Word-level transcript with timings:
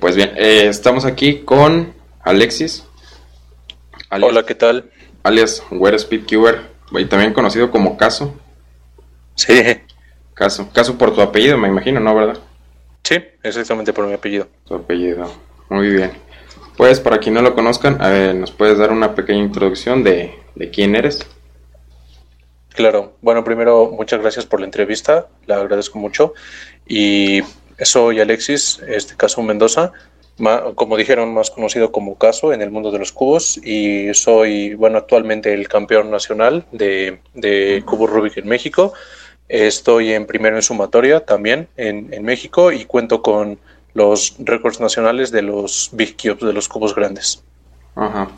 Pues 0.00 0.16
bien, 0.16 0.32
eh, 0.36 0.66
estamos 0.66 1.04
aquí 1.04 1.40
con 1.40 1.92
Alexis. 2.22 2.86
Hola, 4.10 4.46
¿qué 4.46 4.54
tal? 4.54 4.90
Alias 5.22 5.62
Where 5.70 5.98
Speedcuber, 5.98 6.62
y 6.92 7.04
también 7.04 7.34
conocido 7.34 7.70
como 7.70 7.98
Caso. 7.98 8.34
Sí. 9.34 9.62
Caso. 10.32 10.70
Caso 10.72 10.96
por 10.96 11.14
tu 11.14 11.20
apellido, 11.20 11.58
me 11.58 11.68
imagino, 11.68 12.00
¿no? 12.00 12.14
¿Verdad? 12.14 12.38
Sí, 13.02 13.16
exactamente 13.42 13.92
por 13.92 14.06
mi 14.06 14.14
apellido. 14.14 14.48
Tu 14.64 14.74
apellido. 14.74 15.30
Muy 15.68 15.90
bien. 15.90 16.12
Pues 16.78 16.98
para 16.98 17.18
quien 17.18 17.34
no 17.34 17.42
lo 17.42 17.54
conozcan, 17.54 18.00
a 18.00 18.08
ver, 18.08 18.34
¿nos 18.34 18.52
puedes 18.52 18.78
dar 18.78 18.92
una 18.92 19.14
pequeña 19.14 19.40
introducción 19.40 20.02
de, 20.02 20.34
de 20.54 20.70
quién 20.70 20.96
eres? 20.96 21.26
Claro, 22.72 23.16
bueno, 23.20 23.44
primero 23.44 23.90
muchas 23.90 24.20
gracias 24.20 24.46
por 24.46 24.60
la 24.60 24.66
entrevista, 24.66 25.28
la 25.44 25.56
agradezco 25.56 25.98
mucho. 25.98 26.32
Y 26.86 27.42
soy 27.82 28.20
Alexis, 28.20 28.80
este 28.86 29.16
caso 29.16 29.42
Mendoza, 29.42 29.92
como 30.74 30.96
dijeron, 30.96 31.34
más 31.34 31.50
conocido 31.50 31.92
como 31.92 32.16
Caso 32.16 32.52
en 32.52 32.62
el 32.62 32.70
mundo 32.70 32.90
de 32.90 32.98
los 32.98 33.12
cubos 33.12 33.58
y 33.62 34.12
soy, 34.14 34.74
bueno, 34.74 34.98
actualmente 34.98 35.52
el 35.52 35.68
campeón 35.68 36.10
nacional 36.10 36.64
de, 36.72 37.20
de 37.34 37.82
cubos 37.86 38.10
Rubik 38.10 38.38
en 38.38 38.48
México. 38.48 38.94
Estoy 39.48 40.12
en 40.12 40.26
primero 40.26 40.56
en 40.56 40.62
sumatoria 40.62 41.20
también 41.20 41.68
en, 41.76 42.12
en 42.14 42.24
México 42.24 42.72
y 42.72 42.84
cuento 42.84 43.20
con 43.20 43.58
los 43.92 44.36
récords 44.38 44.80
nacionales 44.80 45.30
de 45.30 45.42
los 45.42 45.90
Big 45.92 46.16
Cubes, 46.16 46.40
de 46.40 46.52
los 46.52 46.68
cubos 46.68 46.94
grandes. 46.94 47.42
Ajá. 47.96 48.30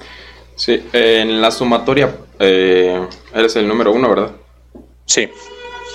Sí, 0.56 0.82
en 0.92 1.40
la 1.40 1.50
sumatoria 1.50 2.16
eh, 2.38 3.06
eres 3.34 3.56
el 3.56 3.68
número 3.68 3.92
uno, 3.92 4.08
¿verdad? 4.08 4.32
Sí. 5.06 5.28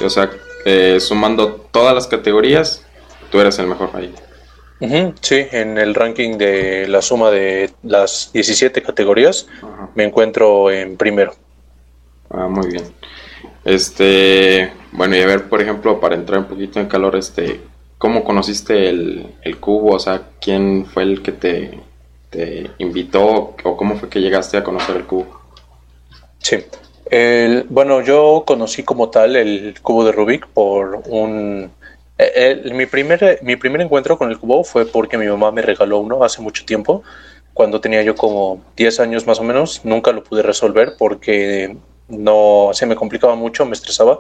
O 0.03 0.09
sea, 0.09 0.29
eh, 0.66 0.99
sumando 0.99 1.67
todas 1.71 1.93
las 1.93 2.07
categorías, 2.07 2.85
tú 3.30 3.40
eres 3.40 3.59
el 3.59 3.67
mejor 3.67 3.90
ahí. 3.94 4.13
sí, 5.22 5.48
en 5.52 5.77
el 5.77 5.95
ranking 5.95 6.38
de 6.38 6.88
la 6.88 7.02
suma 7.02 7.31
de 7.31 7.72
las 7.84 8.31
17 8.34 8.81
categorías 8.81 9.48
me 9.95 10.03
encuentro 10.03 10.72
en 10.72 10.97
primero. 10.97 11.34
Ah, 12.30 12.47
muy 12.47 12.67
bien. 12.67 12.84
Este, 13.64 14.72
bueno, 14.92 15.16
y 15.16 15.22
a 15.22 15.28
ver, 15.28 15.50
por 15.50 15.61
ejemplo, 15.61 16.00
para 16.00 16.16
entrar 16.16 16.39
un 16.39 16.45
poquito 16.45 16.80
en 16.80 16.88
calor, 16.88 17.16
este, 17.16 17.61
¿cómo 17.97 18.23
conociste 18.23 18.89
el, 18.89 19.36
el 19.41 19.58
cubo? 19.58 19.95
O 19.95 20.00
sea, 20.00 20.22
¿quién 20.39 20.86
fue 20.86 21.03
el 21.03 21.22
que 21.22 21.31
te, 21.31 21.80
te 22.30 22.72
invitó 22.78 23.56
o 23.64 23.78
cómo 23.78 23.97
fue 23.97 24.09
que 24.09 24.22
llegaste 24.22 24.58
a 24.58 24.64
conocer 24.64 24.97
el 24.97 25.06
cubo? 25.06 25.41
Sí, 26.39 26.64
el, 27.09 27.66
bueno, 27.69 28.02
yo 28.02 28.44
conocí 28.45 28.84
como 28.84 29.09
tal 29.09 29.36
el 29.36 29.75
cubo 29.81 30.06
de 30.06 30.12
Rubik 30.12 30.47
por 30.47 31.03
un... 31.08 31.72
mi, 32.73 32.85
primer, 32.85 33.39
mi 33.43 33.55
primer 33.55 33.81
encuentro 33.81 34.17
con 34.17 34.29
el 34.29 34.39
cubo 34.39 34.63
fue 34.63 34.85
porque 34.85 35.17
mi 35.17 35.27
mamá 35.27 35.51
me 35.51 35.61
regaló 35.61 35.99
uno 35.99 36.23
hace 36.23 36.41
mucho 36.41 36.65
tiempo, 36.65 37.03
cuando 37.57 37.81
tenía 37.81 38.03
yo 38.03 38.15
como 38.15 38.61
10 38.75 38.99
años 38.99 39.25
más 39.25 39.39
o 39.39 39.43
menos. 39.43 39.83
Nunca 39.83 40.11
lo 40.11 40.23
pude 40.23 40.43
resolver 40.43 40.93
porque 40.97 41.75
no 42.07 42.69
se 42.73 42.85
me 42.85 42.95
complicaba 42.95 43.35
mucho, 43.35 43.65
me 43.65 43.73
estresaba. 43.73 44.19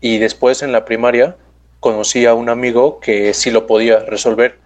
Y 0.00 0.16
después 0.16 0.62
en 0.62 0.72
la 0.72 0.86
primaria 0.86 1.36
conocí 1.78 2.24
a 2.24 2.32
un 2.32 2.48
amigo 2.48 2.98
que 2.98 3.34
sí 3.34 3.50
lo 3.50 3.66
podía 3.66 4.00
resolver. 4.00 4.58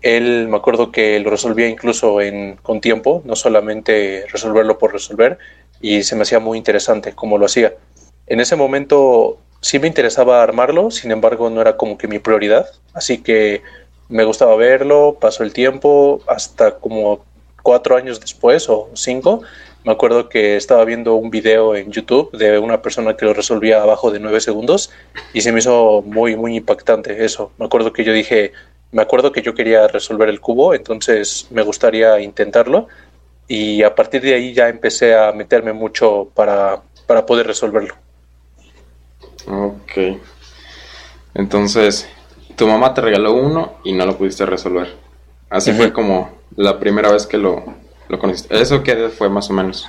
Él 0.00 0.48
me 0.48 0.56
acuerdo 0.56 0.90
que 0.90 1.20
lo 1.20 1.28
resolvía 1.28 1.68
incluso 1.68 2.22
en, 2.22 2.56
con 2.56 2.80
tiempo, 2.80 3.20
no 3.26 3.36
solamente 3.36 4.24
resolverlo 4.32 4.78
por 4.78 4.94
resolver 4.94 5.38
y 5.82 6.02
se 6.02 6.16
me 6.16 6.22
hacía 6.22 6.38
muy 6.38 6.56
interesante 6.56 7.12
cómo 7.12 7.36
lo 7.36 7.44
hacía. 7.44 7.74
En 8.26 8.40
ese 8.40 8.56
momento 8.56 9.38
sí 9.60 9.78
me 9.78 9.86
interesaba 9.86 10.42
armarlo, 10.42 10.90
sin 10.90 11.10
embargo 11.10 11.50
no 11.50 11.60
era 11.60 11.76
como 11.76 11.98
que 11.98 12.08
mi 12.08 12.18
prioridad, 12.18 12.66
así 12.94 13.18
que 13.18 13.62
me 14.08 14.24
gustaba 14.24 14.56
verlo, 14.56 15.18
pasó 15.20 15.44
el 15.44 15.52
tiempo, 15.52 16.20
hasta 16.26 16.78
como 16.78 17.24
cuatro 17.62 17.96
años 17.96 18.20
después 18.20 18.68
o 18.68 18.90
cinco, 18.94 19.42
me 19.84 19.92
acuerdo 19.92 20.28
que 20.28 20.56
estaba 20.56 20.84
viendo 20.84 21.14
un 21.14 21.30
video 21.30 21.74
en 21.74 21.90
YouTube 21.90 22.30
de 22.36 22.58
una 22.58 22.82
persona 22.82 23.16
que 23.16 23.24
lo 23.24 23.32
resolvía 23.32 23.82
abajo 23.82 24.10
de 24.10 24.20
nueve 24.20 24.40
segundos 24.40 24.90
y 25.32 25.40
se 25.40 25.52
me 25.52 25.60
hizo 25.60 26.02
muy, 26.02 26.36
muy 26.36 26.56
impactante 26.56 27.24
eso. 27.24 27.52
Me 27.56 27.64
acuerdo 27.64 27.90
que 27.92 28.04
yo 28.04 28.12
dije, 28.12 28.52
me 28.92 29.00
acuerdo 29.00 29.32
que 29.32 29.40
yo 29.40 29.54
quería 29.54 29.88
resolver 29.88 30.28
el 30.28 30.40
cubo, 30.40 30.74
entonces 30.74 31.46
me 31.50 31.62
gustaría 31.62 32.20
intentarlo 32.20 32.88
y 33.48 33.82
a 33.82 33.94
partir 33.94 34.20
de 34.20 34.34
ahí 34.34 34.52
ya 34.52 34.68
empecé 34.68 35.14
a 35.14 35.32
meterme 35.32 35.72
mucho 35.72 36.28
para, 36.34 36.82
para 37.06 37.24
poder 37.24 37.46
resolverlo. 37.46 37.94
Ok. 39.46 40.18
Entonces, 41.34 42.08
tu 42.56 42.66
mamá 42.66 42.94
te 42.94 43.00
regaló 43.00 43.34
uno 43.34 43.78
y 43.84 43.92
no 43.92 44.06
lo 44.06 44.16
pudiste 44.16 44.46
resolver. 44.46 44.94
Así 45.48 45.72
fue 45.72 45.92
como 45.92 46.30
la 46.56 46.78
primera 46.78 47.10
vez 47.10 47.26
que 47.26 47.38
lo, 47.38 47.64
lo 48.08 48.18
conociste. 48.18 48.60
¿Eso 48.60 48.82
qué 48.82 49.08
fue 49.08 49.28
más 49.28 49.50
o 49.50 49.52
menos? 49.52 49.88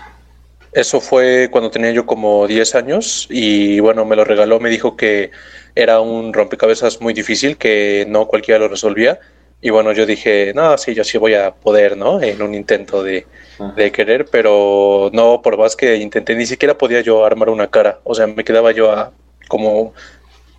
Eso 0.74 1.02
fue 1.02 1.50
cuando 1.52 1.70
tenía 1.70 1.92
yo 1.92 2.06
como 2.06 2.48
10 2.48 2.76
años 2.76 3.28
y 3.30 3.80
bueno, 3.82 4.06
me 4.06 4.16
lo 4.16 4.24
regaló, 4.24 4.60
me 4.60 4.70
dijo 4.70 4.96
que 4.96 5.32
era 5.76 6.00
un 6.00 6.34
rompecabezas 6.34 7.02
muy 7.02 7.14
difícil, 7.14 7.58
que 7.58 8.06
no 8.08 8.28
cualquiera 8.28 8.60
lo 8.60 8.70
resolvía 8.70 9.20
y 9.62 9.70
bueno, 9.70 9.92
yo 9.92 10.06
dije, 10.08 10.54
no, 10.56 10.76
sí, 10.78 10.96
yo 10.96 11.04
sí 11.04 11.20
voy 11.20 11.36
a 11.36 11.54
poder, 11.54 11.96
¿no? 11.96 12.20
En 12.20 12.42
un 12.42 12.56
intento 12.56 13.04
de, 13.04 13.28
de, 13.76 13.92
querer, 13.92 14.26
pero 14.26 15.12
no, 15.14 15.42
por 15.44 15.56
más 15.58 15.76
que 15.76 15.98
intenté, 15.98 16.36
ni 16.36 16.48
siquiera 16.48 16.78
podía 16.78 17.02
yo 17.02 17.24
armar 17.24 17.50
una 17.50 17.68
cara. 17.68 18.00
O 18.04 18.16
sea, 18.16 18.26
me 18.26 18.44
quedaba 18.44 18.72
yo 18.72 18.92
a 18.92 19.12
como, 19.52 19.94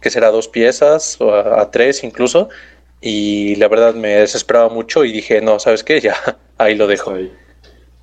que 0.03 0.11
será 0.11 0.31
dos 0.31 0.49
piezas, 0.49 1.19
o 1.19 1.35
a, 1.35 1.71
tres 1.71 2.05
incluso. 2.05 2.51
Y 3.01 3.57
la 3.57 3.69
verdad 3.69 3.95
me 3.95 4.11
desesperaba 4.11 4.69
mucho 4.69 5.05
y 5.07 5.13
dije, 5.13 5.41
no, 5.41 5.59
¿sabes 5.59 5.83
qué? 5.83 6.01
Ya, 6.09 6.15
ahí 6.59 6.75
lo 6.75 6.87
dejo. 6.87 7.15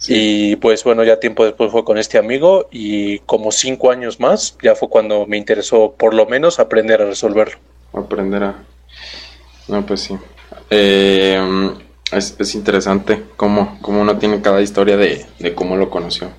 Y 0.08 0.56
pues 0.56 0.84
bueno, 0.84 1.04
ya 1.04 1.20
tiempo 1.20 1.46
después 1.46 1.72
fue 1.72 1.84
con 1.84 1.98
este 1.98 2.18
amigo 2.18 2.70
y 2.72 3.20
como 3.20 3.52
cinco 3.52 3.92
años 3.92 4.20
más, 4.20 4.58
ya 4.64 4.74
fue 4.74 4.90
cuando 4.90 5.28
me 5.28 5.38
interesó 5.38 5.94
por 5.96 6.14
lo 6.14 6.26
menos 6.26 6.60
aprender 6.60 7.02
a 7.02 7.06
resolverlo. 7.06 7.60
Aprender 7.94 8.44
a... 8.44 8.64
No, 9.68 9.86
pues 9.86 10.02
sí. 10.02 10.18
Eh, 10.72 11.38
es, 12.12 12.56
interesante 12.56 13.24
cómo, 13.36 13.78
cómo, 13.82 14.02
uno 14.02 14.18
tiene 14.18 14.42
cada 14.42 14.62
historia 14.62 14.98
de, 14.98 15.28
cómo 15.54 15.76
lo 15.76 15.90
conoció. 15.90 16.32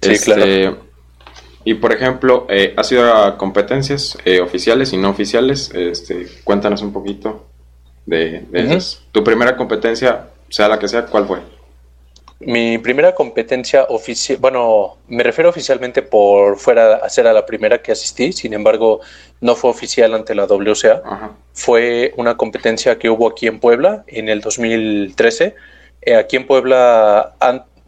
Sí, 0.00 0.12
este, 0.12 0.32
claro. 0.34 0.89
Y 1.64 1.74
por 1.74 1.92
ejemplo, 1.92 2.46
eh, 2.48 2.74
¿has 2.76 2.90
ido 2.90 3.12
a 3.14 3.36
competencias 3.36 4.16
eh, 4.24 4.40
oficiales 4.40 4.92
y 4.92 4.96
no 4.96 5.10
oficiales? 5.10 5.70
Este, 5.74 6.26
cuéntanos 6.42 6.82
un 6.82 6.92
poquito 6.92 7.46
de, 8.06 8.46
de 8.50 8.82
Tu 9.12 9.22
primera 9.22 9.56
competencia, 9.56 10.28
sea 10.48 10.68
la 10.68 10.78
que 10.78 10.88
sea, 10.88 11.06
¿cuál 11.06 11.26
fue? 11.26 11.40
Mi 12.42 12.78
primera 12.78 13.14
competencia 13.14 13.84
oficial, 13.90 14.38
bueno, 14.40 14.96
me 15.08 15.22
refiero 15.22 15.50
oficialmente 15.50 16.00
por 16.00 16.56
fuera 16.56 16.96
a 16.96 17.08
ser 17.10 17.26
a 17.26 17.34
la 17.34 17.44
primera 17.44 17.82
que 17.82 17.92
asistí, 17.92 18.32
sin 18.32 18.54
embargo, 18.54 19.00
no 19.42 19.54
fue 19.54 19.68
oficial 19.68 20.14
ante 20.14 20.34
la 20.34 20.46
WCA. 20.46 21.02
Fue 21.52 22.14
una 22.16 22.38
competencia 22.38 22.98
que 22.98 23.10
hubo 23.10 23.28
aquí 23.28 23.46
en 23.46 23.60
Puebla 23.60 24.04
en 24.06 24.30
el 24.30 24.40
2013. 24.40 25.54
Eh, 26.00 26.14
aquí 26.14 26.36
en 26.36 26.46
Puebla, 26.46 27.34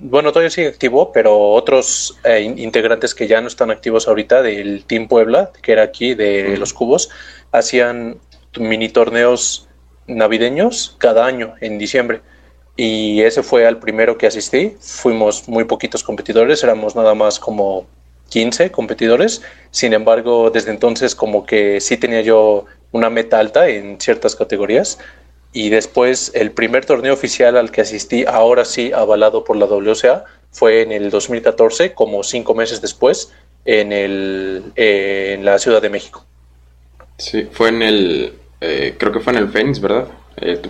bueno, 0.02 0.32
todavía 0.32 0.50
sigue 0.50 0.68
activo, 0.68 1.12
pero 1.12 1.38
otros 1.50 2.18
eh, 2.24 2.40
integrantes 2.42 3.14
que 3.14 3.28
ya 3.28 3.40
no 3.40 3.46
están 3.46 3.70
activos 3.70 4.08
ahorita 4.08 4.42
del 4.42 4.84
Team 4.84 5.06
Puebla, 5.06 5.52
que 5.62 5.72
era 5.72 5.84
aquí 5.84 6.14
de 6.14 6.56
los 6.56 6.72
cubos, 6.72 7.08
hacían 7.52 8.18
mini 8.58 8.88
torneos 8.88 9.68
navideños 10.08 10.96
cada 10.98 11.24
año 11.24 11.54
en 11.60 11.78
diciembre 11.78 12.20
y 12.76 13.20
ese 13.22 13.42
fue 13.42 13.66
al 13.66 13.78
primero 13.78 14.18
que 14.18 14.26
asistí. 14.26 14.76
Fuimos 14.80 15.48
muy 15.48 15.64
poquitos 15.64 16.02
competidores, 16.02 16.64
éramos 16.64 16.96
nada 16.96 17.14
más 17.14 17.38
como 17.38 17.86
15 18.30 18.72
competidores. 18.72 19.42
Sin 19.70 19.92
embargo, 19.92 20.50
desde 20.50 20.70
entonces 20.70 21.14
como 21.14 21.44
que 21.46 21.80
sí 21.80 21.96
tenía 21.96 22.22
yo 22.22 22.64
una 22.90 23.10
meta 23.10 23.38
alta 23.38 23.68
en 23.68 24.00
ciertas 24.00 24.34
categorías. 24.34 24.98
Y 25.52 25.68
después 25.68 26.32
el 26.34 26.52
primer 26.52 26.86
torneo 26.86 27.12
oficial 27.12 27.56
al 27.56 27.70
que 27.70 27.82
asistí, 27.82 28.24
ahora 28.26 28.64
sí 28.64 28.92
avalado 28.92 29.44
por 29.44 29.56
la 29.56 29.66
WCA, 29.66 30.24
fue 30.50 30.82
en 30.82 30.92
el 30.92 31.10
2014, 31.10 31.94
como 31.94 32.22
cinco 32.22 32.54
meses 32.54 32.80
después, 32.80 33.32
en, 33.64 33.92
el, 33.92 34.72
en 34.76 35.44
la 35.44 35.58
Ciudad 35.58 35.82
de 35.82 35.90
México. 35.90 36.24
Sí, 37.18 37.48
fue 37.52 37.68
en 37.68 37.82
el, 37.82 38.32
eh, 38.60 38.94
creo 38.98 39.12
que 39.12 39.20
fue 39.20 39.32
en 39.32 39.40
el 39.40 39.48
Fénix, 39.48 39.80
¿verdad? 39.80 40.08
Eh, 40.36 40.60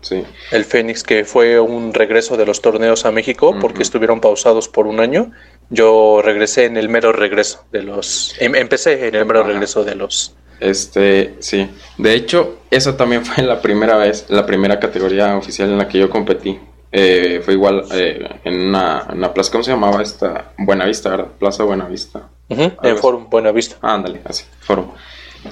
sí. 0.00 0.24
El 0.50 0.64
Fénix, 0.64 1.02
que 1.02 1.24
fue 1.24 1.60
un 1.60 1.94
regreso 1.94 2.36
de 2.36 2.44
los 2.44 2.60
torneos 2.60 3.06
a 3.06 3.12
México 3.12 3.56
porque 3.60 3.82
estuvieron 3.82 4.20
pausados 4.20 4.68
por 4.68 4.86
un 4.86 4.98
año. 4.98 5.30
Yo 5.70 6.20
regresé 6.22 6.64
en 6.64 6.76
el 6.76 6.88
mero 6.88 7.12
regreso 7.12 7.64
de 7.70 7.82
los. 7.82 8.34
Em, 8.40 8.54
empecé 8.56 9.06
en 9.06 9.14
el 9.14 9.24
mero 9.24 9.44
regreso 9.44 9.84
de 9.84 9.94
los. 9.94 10.34
Este, 10.62 11.34
sí. 11.40 11.68
De 11.98 12.14
hecho, 12.14 12.60
esa 12.70 12.96
también 12.96 13.24
fue 13.26 13.42
la 13.44 13.60
primera 13.60 13.96
vez, 13.96 14.26
la 14.28 14.46
primera 14.46 14.78
categoría 14.78 15.36
oficial 15.36 15.70
en 15.70 15.78
la 15.78 15.88
que 15.88 15.98
yo 15.98 16.08
competí. 16.08 16.58
Eh, 16.94 17.40
fue 17.42 17.54
igual 17.54 17.84
eh, 17.92 18.40
en, 18.44 18.66
una, 18.68 19.32
plaza, 19.32 19.50
¿cómo 19.50 19.64
se 19.64 19.70
llamaba 19.70 20.02
esta? 20.02 20.52
Buenavista, 20.58 21.08
¿verdad? 21.10 21.28
Plaza 21.38 21.64
Buenavista. 21.64 22.28
En 22.50 22.98
Forum 22.98 23.30
Buenavista. 23.30 23.76
Ah, 23.80 23.94
ándale, 23.94 24.20
así, 24.24 24.44
Forum. 24.60 24.88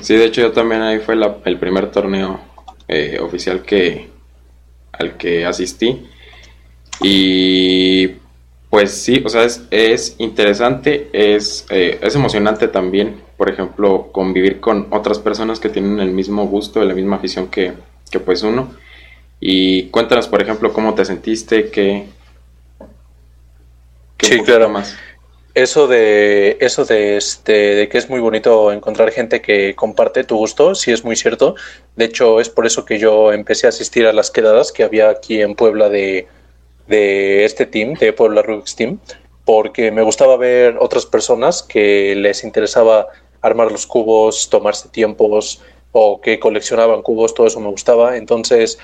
Sí, 0.03 0.17
de 0.17 0.27
hecho 0.27 0.43
yo 0.43 0.53
también 0.53 0.83
ahí 0.83 0.99
fue 0.99 1.17
el 1.45 1.59
primer 1.59 1.91
torneo 1.91 2.41
eh, 2.87 3.19
oficial 3.21 3.63
que, 3.63 4.11
al 4.93 5.17
que 5.17 5.47
asistí. 5.47 6.07
Y 7.01 8.09
pues 8.69 8.93
sí, 8.93 9.23
o 9.25 9.29
sea, 9.29 9.45
es, 9.45 9.63
es 9.71 10.15
interesante, 10.19 11.09
es, 11.13 11.67
eh, 11.71 11.99
es 12.03 12.15
emocionante 12.15 12.69
también, 12.69 13.17
por 13.41 13.49
ejemplo, 13.49 14.11
convivir 14.13 14.61
con 14.61 14.89
otras 14.91 15.19
personas 15.19 15.61
que 15.61 15.71
tienen 15.71 15.99
el 15.99 16.11
mismo 16.11 16.47
gusto, 16.47 16.85
la 16.85 16.93
misma 16.93 17.17
afición 17.17 17.49
que, 17.49 17.73
que 18.11 18.21
pues 18.21 18.43
uno. 18.43 18.75
Y 19.41 19.85
cuéntanos, 19.85 20.29
por 20.29 20.43
ejemplo, 20.43 20.75
cómo 20.75 20.93
te 20.93 21.07
sentiste, 21.07 21.71
qué... 21.71 22.05
sí, 24.19 24.41
claro. 24.41 24.69
Más. 24.69 24.95
Eso 25.55 25.89
de 25.89 26.59
eso 26.61 26.85
de 26.85 27.17
este 27.17 27.53
de 27.53 27.89
que 27.89 27.97
es 27.97 28.11
muy 28.11 28.21
bonito 28.21 28.73
encontrar 28.73 29.11
gente 29.11 29.41
que 29.41 29.75
comparte 29.75 30.23
tu 30.25 30.37
gusto, 30.37 30.75
sí 30.75 30.93
es 30.93 31.03
muy 31.03 31.17
cierto. 31.17 31.55
De 31.97 32.05
hecho, 32.05 32.41
es 32.41 32.51
por 32.51 32.67
eso 32.67 32.85
que 32.85 32.99
yo 32.99 33.33
empecé 33.33 33.65
a 33.65 33.71
asistir 33.71 34.05
a 34.07 34.13
las 34.13 34.31
quedadas 34.31 34.71
que 34.71 34.85
había 34.85 35.09
aquí 35.09 35.41
en 35.41 35.55
Puebla 35.55 35.89
de 35.89 36.29
de 36.89 37.47
este 37.47 37.65
team, 37.65 37.95
de 37.95 38.13
Puebla 38.13 38.43
Rubik's 38.43 38.77
Team, 38.77 38.99
porque 39.47 39.91
me 39.93 40.03
gustaba 40.03 40.37
ver 40.37 40.77
otras 40.79 41.07
personas 41.07 41.63
que 41.63 42.15
les 42.15 42.45
interesaba 42.45 43.09
armar 43.43 43.73
los 43.73 43.87
cubos, 43.87 44.49
tomarse 44.51 44.89
tiempos 44.89 45.61
o 45.93 46.21
que 46.21 46.39
coleccionaban 46.39 47.03
cubos, 47.03 47.35
todo 47.35 47.47
eso 47.47 47.61
me 47.61 47.69
gustaba. 47.69 48.17
Entonces, 48.17 48.79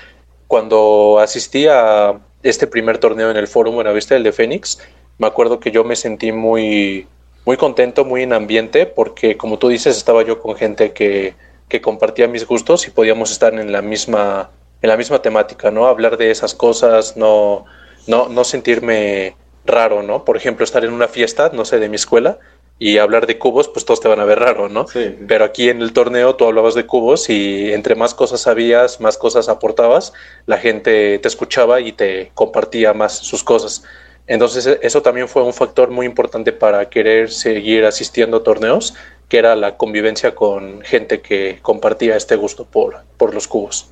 cuando 0.47 1.19
asistí 1.19 1.67
a 1.67 2.19
este 2.43 2.67
primer 2.67 2.97
torneo 2.97 3.31
en 3.31 3.37
el 3.37 3.47
Fórum 3.47 3.75
Buenavista, 3.75 4.15
el 4.15 4.23
de 4.23 4.31
Fénix, 4.31 4.79
me 5.17 5.27
acuerdo 5.27 5.59
que 5.59 5.71
yo 5.71 5.83
me 5.83 5.95
sentí 5.95 6.31
muy, 6.31 7.07
muy 7.45 7.57
contento, 7.57 8.05
muy 8.05 8.23
en 8.23 8.33
ambiente, 8.33 8.85
porque 8.85 9.37
como 9.37 9.57
tú 9.57 9.69
dices, 9.69 9.97
estaba 9.97 10.23
yo 10.23 10.39
con 10.39 10.55
gente 10.55 10.91
que, 10.93 11.33
que 11.69 11.81
compartía 11.81 12.27
mis 12.27 12.45
gustos 12.45 12.87
y 12.87 12.91
podíamos 12.91 13.31
estar 13.31 13.53
en 13.53 13.71
la 13.71 13.81
misma, 13.81 14.51
en 14.81 14.89
la 14.89 14.97
misma 14.97 15.21
temática, 15.21 15.71
¿no? 15.71 15.87
Hablar 15.87 16.17
de 16.17 16.31
esas 16.31 16.53
cosas, 16.53 17.17
no, 17.17 17.65
no, 18.05 18.29
no 18.29 18.43
sentirme 18.43 19.35
raro, 19.65 20.03
¿no? 20.03 20.23
Por 20.23 20.37
ejemplo, 20.37 20.63
estar 20.63 20.85
en 20.85 20.93
una 20.93 21.07
fiesta, 21.07 21.51
no 21.53 21.65
sé, 21.65 21.79
de 21.79 21.89
mi 21.89 21.95
escuela 21.95 22.39
y 22.79 22.97
hablar 22.99 23.25
de 23.27 23.37
cubos, 23.37 23.67
pues 23.67 23.85
todos 23.85 23.99
te 23.99 24.07
van 24.07 24.19
a 24.19 24.25
ver 24.25 24.39
raro, 24.39 24.69
¿no? 24.69 24.87
Sí. 24.87 25.15
Pero 25.27 25.45
aquí 25.45 25.69
en 25.69 25.81
el 25.81 25.93
torneo 25.93 26.35
tú 26.35 26.45
hablabas 26.45 26.75
de 26.75 26.85
cubos 26.85 27.29
y 27.29 27.73
entre 27.73 27.95
más 27.95 28.13
cosas 28.13 28.41
sabías, 28.41 29.01
más 29.01 29.17
cosas 29.17 29.49
aportabas, 29.49 30.13
la 30.45 30.57
gente 30.57 31.17
te 31.19 31.27
escuchaba 31.27 31.81
y 31.81 31.91
te 31.91 32.31
compartía 32.35 32.93
más 32.93 33.17
sus 33.17 33.43
cosas. 33.43 33.83
Entonces 34.27 34.67
e, 34.67 34.79
eso 34.83 35.01
también 35.01 35.27
fue 35.27 35.43
un 35.43 35.53
factor 35.53 35.89
muy 35.89 36.05
importante 36.05 36.51
para 36.51 36.89
querer 36.89 37.31
seguir 37.31 37.85
asistiendo 37.85 38.37
a 38.37 38.43
torneos, 38.43 38.93
que 39.29 39.39
era 39.39 39.55
la 39.55 39.77
convivencia 39.77 40.35
con 40.35 40.81
gente 40.81 41.21
que 41.21 41.59
compartía 41.61 42.15
este 42.15 42.35
gusto 42.35 42.65
por, 42.65 42.97
por 43.17 43.33
los 43.33 43.47
cubos. 43.47 43.89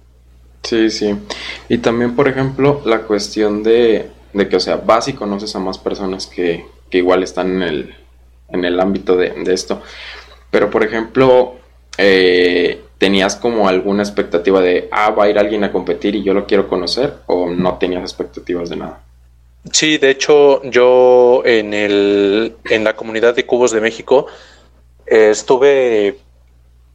Sí, 0.64 0.90
sí. 0.90 1.16
Y 1.70 1.78
también, 1.78 2.16
por 2.16 2.28
ejemplo, 2.28 2.82
la 2.86 3.04
cuestión 3.04 3.64
de, 3.64 4.10
que, 4.50 4.56
o 4.56 4.60
sea, 4.60 4.78
vas 4.78 5.08
y 5.08 5.14
conoces 5.14 5.56
a 5.56 5.60
más 5.60 5.78
personas 5.78 6.28
que, 6.28 6.66
igual 6.92 7.24
están 7.24 7.62
en 7.62 7.64
el, 7.64 7.96
en 8.50 8.66
el 8.66 8.80
ámbito 8.80 9.16
de, 9.16 9.34
esto. 9.48 9.82
Pero, 10.52 10.70
por 10.70 10.84
ejemplo, 10.84 11.56
eh, 11.98 12.82
¿tenías 12.98 13.36
como 13.36 13.68
alguna 13.68 14.04
expectativa 14.04 14.62
de, 14.62 14.88
ah, 14.92 15.12
va 15.12 15.26
a 15.26 15.30
ir 15.30 15.38
alguien 15.38 15.64
a 15.64 15.72
competir 15.72 16.16
y 16.16 16.24
yo 16.24 16.34
lo 16.34 16.46
quiero 16.46 16.68
conocer? 16.68 17.14
¿O 17.28 17.50
no 17.50 17.78
tenías 17.78 18.04
expectativas 18.04 18.70
de 18.70 18.78
nada? 18.78 19.02
Sí, 19.72 19.98
de 19.98 20.12
hecho, 20.12 20.62
yo 20.64 21.42
en, 21.44 21.74
el, 21.74 22.56
en 22.70 22.84
la 22.84 22.96
comunidad 22.96 23.36
de 23.36 23.46
Cubos 23.46 23.72
de 23.72 23.82
México 23.82 24.28
eh, 25.08 25.30
estuve 25.32 26.20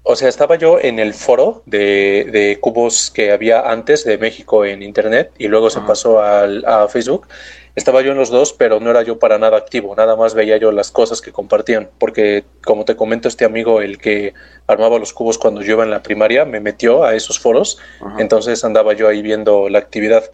o 0.02 0.16
sea, 0.16 0.28
estaba 0.28 0.56
yo 0.56 0.78
en 0.80 0.98
el 0.98 1.12
foro 1.14 1.62
de, 1.66 2.58
cubos 2.60 3.10
que 3.10 3.32
había 3.32 3.70
antes 3.70 4.04
de 4.04 4.18
México 4.18 4.64
en 4.64 4.82
Internet 4.82 5.30
y 5.38 5.48
luego 5.48 5.68
se 5.70 5.80
pasó 5.80 6.22
al, 6.22 6.64
a 6.64 6.88
Facebook. 6.88 7.28
Estaba 7.76 8.02
yo 8.02 8.10
en 8.10 8.18
los 8.18 8.30
dos, 8.30 8.52
pero 8.52 8.80
no 8.80 8.90
era 8.90 9.02
yo 9.02 9.18
para 9.18 9.38
nada 9.38 9.56
activo, 9.56 9.94
nada 9.94 10.16
más 10.16 10.34
veía 10.34 10.56
yo 10.56 10.72
las 10.72 10.90
cosas 10.90 11.20
que 11.20 11.30
compartían, 11.30 11.88
porque 11.98 12.44
como 12.64 12.84
te 12.84 12.96
comento, 12.96 13.28
este 13.28 13.44
amigo, 13.44 13.80
el 13.80 13.98
que 13.98 14.34
armaba 14.66 14.98
los 14.98 15.12
cubos 15.12 15.38
cuando 15.38 15.62
yo 15.62 15.74
iba 15.74 15.84
en 15.84 15.90
la 15.90 16.02
primaria, 16.02 16.44
me 16.44 16.60
metió 16.60 17.04
a 17.04 17.14
esos 17.14 17.38
foros, 17.38 17.78
entonces 18.18 18.64
andaba 18.64 18.94
yo 18.94 19.06
ahí 19.06 19.22
viendo 19.22 19.68
la 19.68 19.78
actividad. 19.78 20.24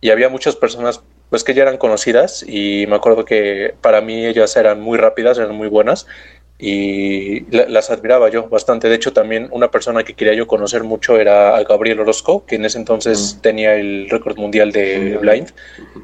Y 0.00 0.10
había 0.10 0.28
muchas 0.28 0.54
personas 0.54 1.02
pues 1.30 1.42
que 1.42 1.54
ya 1.54 1.62
eran 1.62 1.78
conocidas 1.78 2.44
y 2.46 2.86
me 2.86 2.94
acuerdo 2.94 3.24
que 3.24 3.74
para 3.80 4.00
mí 4.00 4.24
ellas 4.26 4.54
eran 4.56 4.80
muy 4.80 4.98
rápidas, 4.98 5.38
eran 5.38 5.56
muy 5.56 5.68
buenas 5.68 6.06
y 6.66 7.44
las 7.50 7.90
admiraba 7.90 8.30
yo 8.30 8.48
bastante. 8.48 8.88
De 8.88 8.94
hecho, 8.94 9.12
también 9.12 9.48
una 9.50 9.70
persona 9.70 10.02
que 10.02 10.14
quería 10.14 10.32
yo 10.32 10.46
conocer 10.46 10.82
mucho 10.82 11.20
era 11.20 11.58
a 11.58 11.62
Gabriel 11.62 12.00
Orozco, 12.00 12.46
que 12.46 12.54
en 12.56 12.64
ese 12.64 12.78
entonces 12.78 13.38
tenía 13.42 13.74
el 13.74 14.08
récord 14.08 14.38
mundial 14.38 14.72
de 14.72 15.18
blind. 15.20 15.52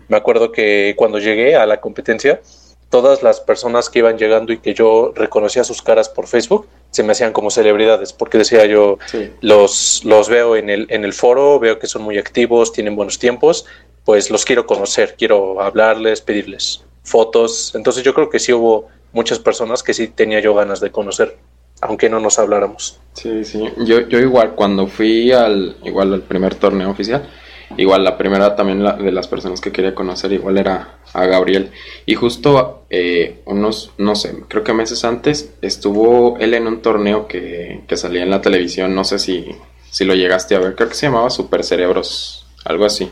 Me 0.08 0.18
acuerdo 0.18 0.52
que 0.52 0.92
cuando 0.98 1.18
llegué 1.18 1.56
a 1.56 1.64
la 1.64 1.80
competencia, 1.80 2.42
todas 2.90 3.22
las 3.22 3.40
personas 3.40 3.88
que 3.88 4.00
iban 4.00 4.18
llegando 4.18 4.52
y 4.52 4.58
que 4.58 4.74
yo 4.74 5.14
reconocía 5.16 5.64
sus 5.64 5.80
caras 5.80 6.10
por 6.10 6.26
Facebook 6.26 6.68
se 6.90 7.04
me 7.04 7.12
hacían 7.12 7.32
como 7.32 7.50
celebridades, 7.50 8.12
porque 8.12 8.36
decía 8.36 8.66
yo, 8.66 8.98
los, 9.40 10.02
los 10.04 10.28
veo 10.28 10.56
en 10.56 10.68
el, 10.68 10.86
en 10.90 11.04
el 11.06 11.14
foro, 11.14 11.58
veo 11.58 11.78
que 11.78 11.86
son 11.86 12.02
muy 12.02 12.18
activos, 12.18 12.70
tienen 12.70 12.96
buenos 12.96 13.18
tiempos, 13.18 13.64
pues 14.04 14.30
los 14.30 14.44
quiero 14.44 14.66
conocer, 14.66 15.14
quiero 15.16 15.62
hablarles, 15.62 16.20
pedirles 16.20 16.84
fotos. 17.02 17.72
Entonces 17.74 18.02
yo 18.02 18.12
creo 18.12 18.28
que 18.28 18.38
sí 18.38 18.52
hubo 18.52 18.88
muchas 19.12 19.38
personas 19.38 19.82
que 19.82 19.94
sí 19.94 20.08
tenía 20.08 20.40
yo 20.40 20.54
ganas 20.54 20.80
de 20.80 20.90
conocer, 20.90 21.38
aunque 21.80 22.08
no 22.08 22.20
nos 22.20 22.38
habláramos. 22.38 23.00
Sí, 23.14 23.44
sí, 23.44 23.64
yo, 23.78 24.00
yo 24.08 24.18
igual 24.18 24.54
cuando 24.54 24.86
fui 24.86 25.32
al, 25.32 25.76
igual 25.84 26.14
al 26.14 26.22
primer 26.22 26.54
torneo 26.54 26.90
oficial, 26.90 27.28
igual 27.76 28.04
la 28.04 28.18
primera 28.18 28.56
también 28.56 28.82
de 28.82 29.12
las 29.12 29.28
personas 29.28 29.60
que 29.60 29.72
quería 29.72 29.94
conocer 29.94 30.32
igual 30.32 30.58
era 30.58 30.98
a 31.12 31.26
Gabriel. 31.26 31.70
Y 32.06 32.14
justo 32.14 32.84
eh, 32.90 33.42
unos 33.46 33.92
no 33.98 34.16
sé 34.16 34.34
creo 34.48 34.64
que 34.64 34.72
meses 34.72 35.04
antes 35.04 35.54
estuvo 35.62 36.36
él 36.38 36.54
en 36.54 36.66
un 36.66 36.82
torneo 36.82 37.26
que, 37.28 37.84
que 37.86 37.96
salía 37.96 38.22
en 38.22 38.30
la 38.30 38.40
televisión 38.40 38.94
no 38.94 39.04
sé 39.04 39.20
si, 39.20 39.46
si 39.90 40.04
lo 40.04 40.14
llegaste 40.14 40.56
a 40.56 40.58
ver 40.58 40.74
creo 40.74 40.88
que 40.88 40.96
se 40.96 41.06
llamaba 41.06 41.30
Super 41.30 41.62
Cerebros 41.62 42.46
algo 42.64 42.84
así 42.84 43.08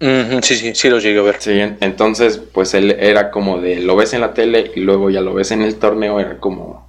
sí, 0.00 0.56
sí, 0.56 0.74
sí 0.74 0.88
lo 0.88 0.98
llegué 0.98 1.18
a 1.18 1.22
ver. 1.22 1.36
Sí, 1.38 1.58
entonces 1.80 2.38
pues 2.38 2.74
él 2.74 2.92
era 2.92 3.30
como 3.30 3.60
de 3.60 3.80
lo 3.80 3.96
ves 3.96 4.12
en 4.14 4.20
la 4.20 4.34
tele 4.34 4.70
y 4.74 4.80
luego 4.80 5.10
ya 5.10 5.20
lo 5.20 5.34
ves 5.34 5.50
en 5.50 5.62
el 5.62 5.76
torneo, 5.76 6.20
era 6.20 6.38
como... 6.38 6.86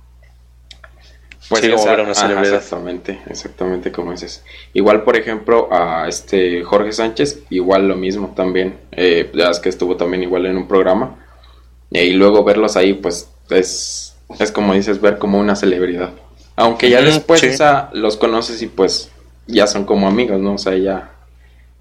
Pues 1.48 1.62
sí, 1.62 1.72
como 1.72 1.84
una 1.84 2.14
celebridad. 2.14 2.56
exactamente, 2.58 3.20
exactamente 3.28 3.92
como 3.92 4.12
dices. 4.12 4.44
Igual, 4.74 5.04
por 5.04 5.18
ejemplo, 5.18 5.68
a 5.72 6.08
este 6.08 6.64
Jorge 6.64 6.92
Sánchez, 6.92 7.40
igual 7.50 7.88
lo 7.88 7.96
mismo 7.96 8.34
también. 8.36 8.78
Eh, 8.92 9.32
ya 9.34 9.50
es 9.50 9.60
que 9.60 9.70
estuvo 9.70 9.98
también 9.98 10.22
igual 10.22 10.46
en 10.46 10.58
un 10.58 10.68
programa. 10.68 11.16
Y 11.90 12.12
luego 12.12 12.44
verlos 12.44 12.78
ahí, 12.78 12.94
pues 12.94 13.32
es, 13.50 14.16
es 14.38 14.52
como 14.52 14.76
dices, 14.76 15.02
ver 15.02 15.18
como 15.18 15.40
una 15.40 15.56
celebridad. 15.56 16.12
Aunque 16.56 16.90
ya 16.90 17.02
después 17.02 17.42
esa, 17.42 17.90
los 17.94 18.18
conoces 18.18 18.62
y 18.62 18.68
pues 18.68 19.10
ya 19.48 19.66
son 19.66 19.86
como 19.86 20.08
amigos, 20.08 20.40
¿no? 20.40 20.54
O 20.54 20.58
sea, 20.60 20.76
ya 20.78 21.14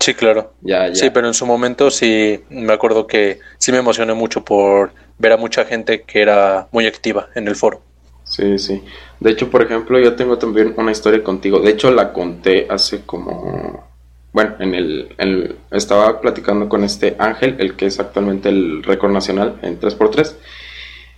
Sí, 0.00 0.14
claro. 0.14 0.54
Ya, 0.60 0.88
ya. 0.88 0.94
Sí, 0.94 1.10
pero 1.10 1.26
en 1.26 1.34
su 1.34 1.44
momento 1.44 1.90
sí 1.90 2.40
me 2.50 2.72
acuerdo 2.72 3.06
que 3.06 3.40
sí 3.58 3.72
me 3.72 3.78
emocioné 3.78 4.14
mucho 4.14 4.44
por 4.44 4.92
ver 5.18 5.32
a 5.32 5.36
mucha 5.36 5.64
gente 5.64 6.02
que 6.02 6.22
era 6.22 6.68
muy 6.70 6.86
activa 6.86 7.28
en 7.34 7.48
el 7.48 7.56
foro. 7.56 7.82
Sí, 8.24 8.58
sí. 8.58 8.82
De 9.20 9.30
hecho, 9.30 9.50
por 9.50 9.62
ejemplo, 9.62 9.98
yo 9.98 10.14
tengo 10.14 10.38
también 10.38 10.74
una 10.76 10.92
historia 10.92 11.22
contigo. 11.24 11.60
De 11.60 11.70
hecho, 11.70 11.90
la 11.90 12.12
conté 12.12 12.66
hace 12.68 13.02
como... 13.02 13.88
Bueno, 14.32 14.54
en 14.60 14.74
el, 14.74 15.56
estaba 15.70 16.20
platicando 16.20 16.68
con 16.68 16.84
este 16.84 17.16
Ángel, 17.18 17.56
el 17.58 17.74
que 17.74 17.86
es 17.86 17.98
actualmente 17.98 18.50
el 18.50 18.82
récord 18.84 19.10
nacional 19.10 19.58
en 19.62 19.80
3x3. 19.80 20.34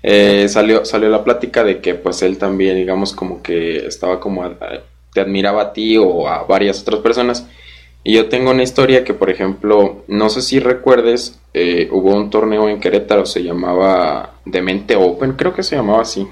Eh, 0.03 0.49
salió, 0.49 0.85
salió 0.87 1.11
la 1.11 1.25
plática 1.25 1.65
de 1.65 1.81
que 1.81 1.95
pues 1.95 2.23
él 2.23 2.39
también, 2.39 2.77
digamos, 2.77 3.13
como 3.13 3.43
que 3.43 3.85
estaba 3.87 4.21
como... 4.21 4.49
te 5.13 5.21
admiraba 5.21 5.63
a 5.63 5.73
ti 5.73 5.99
o 5.99 6.29
a 6.29 6.45
varias 6.45 6.81
otras 6.81 7.01
personas 7.01 7.47
y 8.03 8.15
yo 8.15 8.29
tengo 8.29 8.51
una 8.51 8.63
historia 8.63 9.05
que, 9.05 9.13
por 9.13 9.29
ejemplo, 9.29 10.05
no 10.09 10.31
sé 10.31 10.41
si 10.41 10.59
recuerdes, 10.59 11.39
eh, 11.53 11.89
hubo 11.91 12.15
un 12.15 12.31
torneo 12.31 12.69
en 12.69 12.81
Querétaro, 12.81 13.27
se 13.27 13.43
llamaba 13.43 14.37
Demente 14.47 14.97
Open, 14.97 15.33
creo 15.33 15.53
que 15.53 15.63
se 15.63 15.77
llamaba 15.77 16.03
así. 16.03 16.27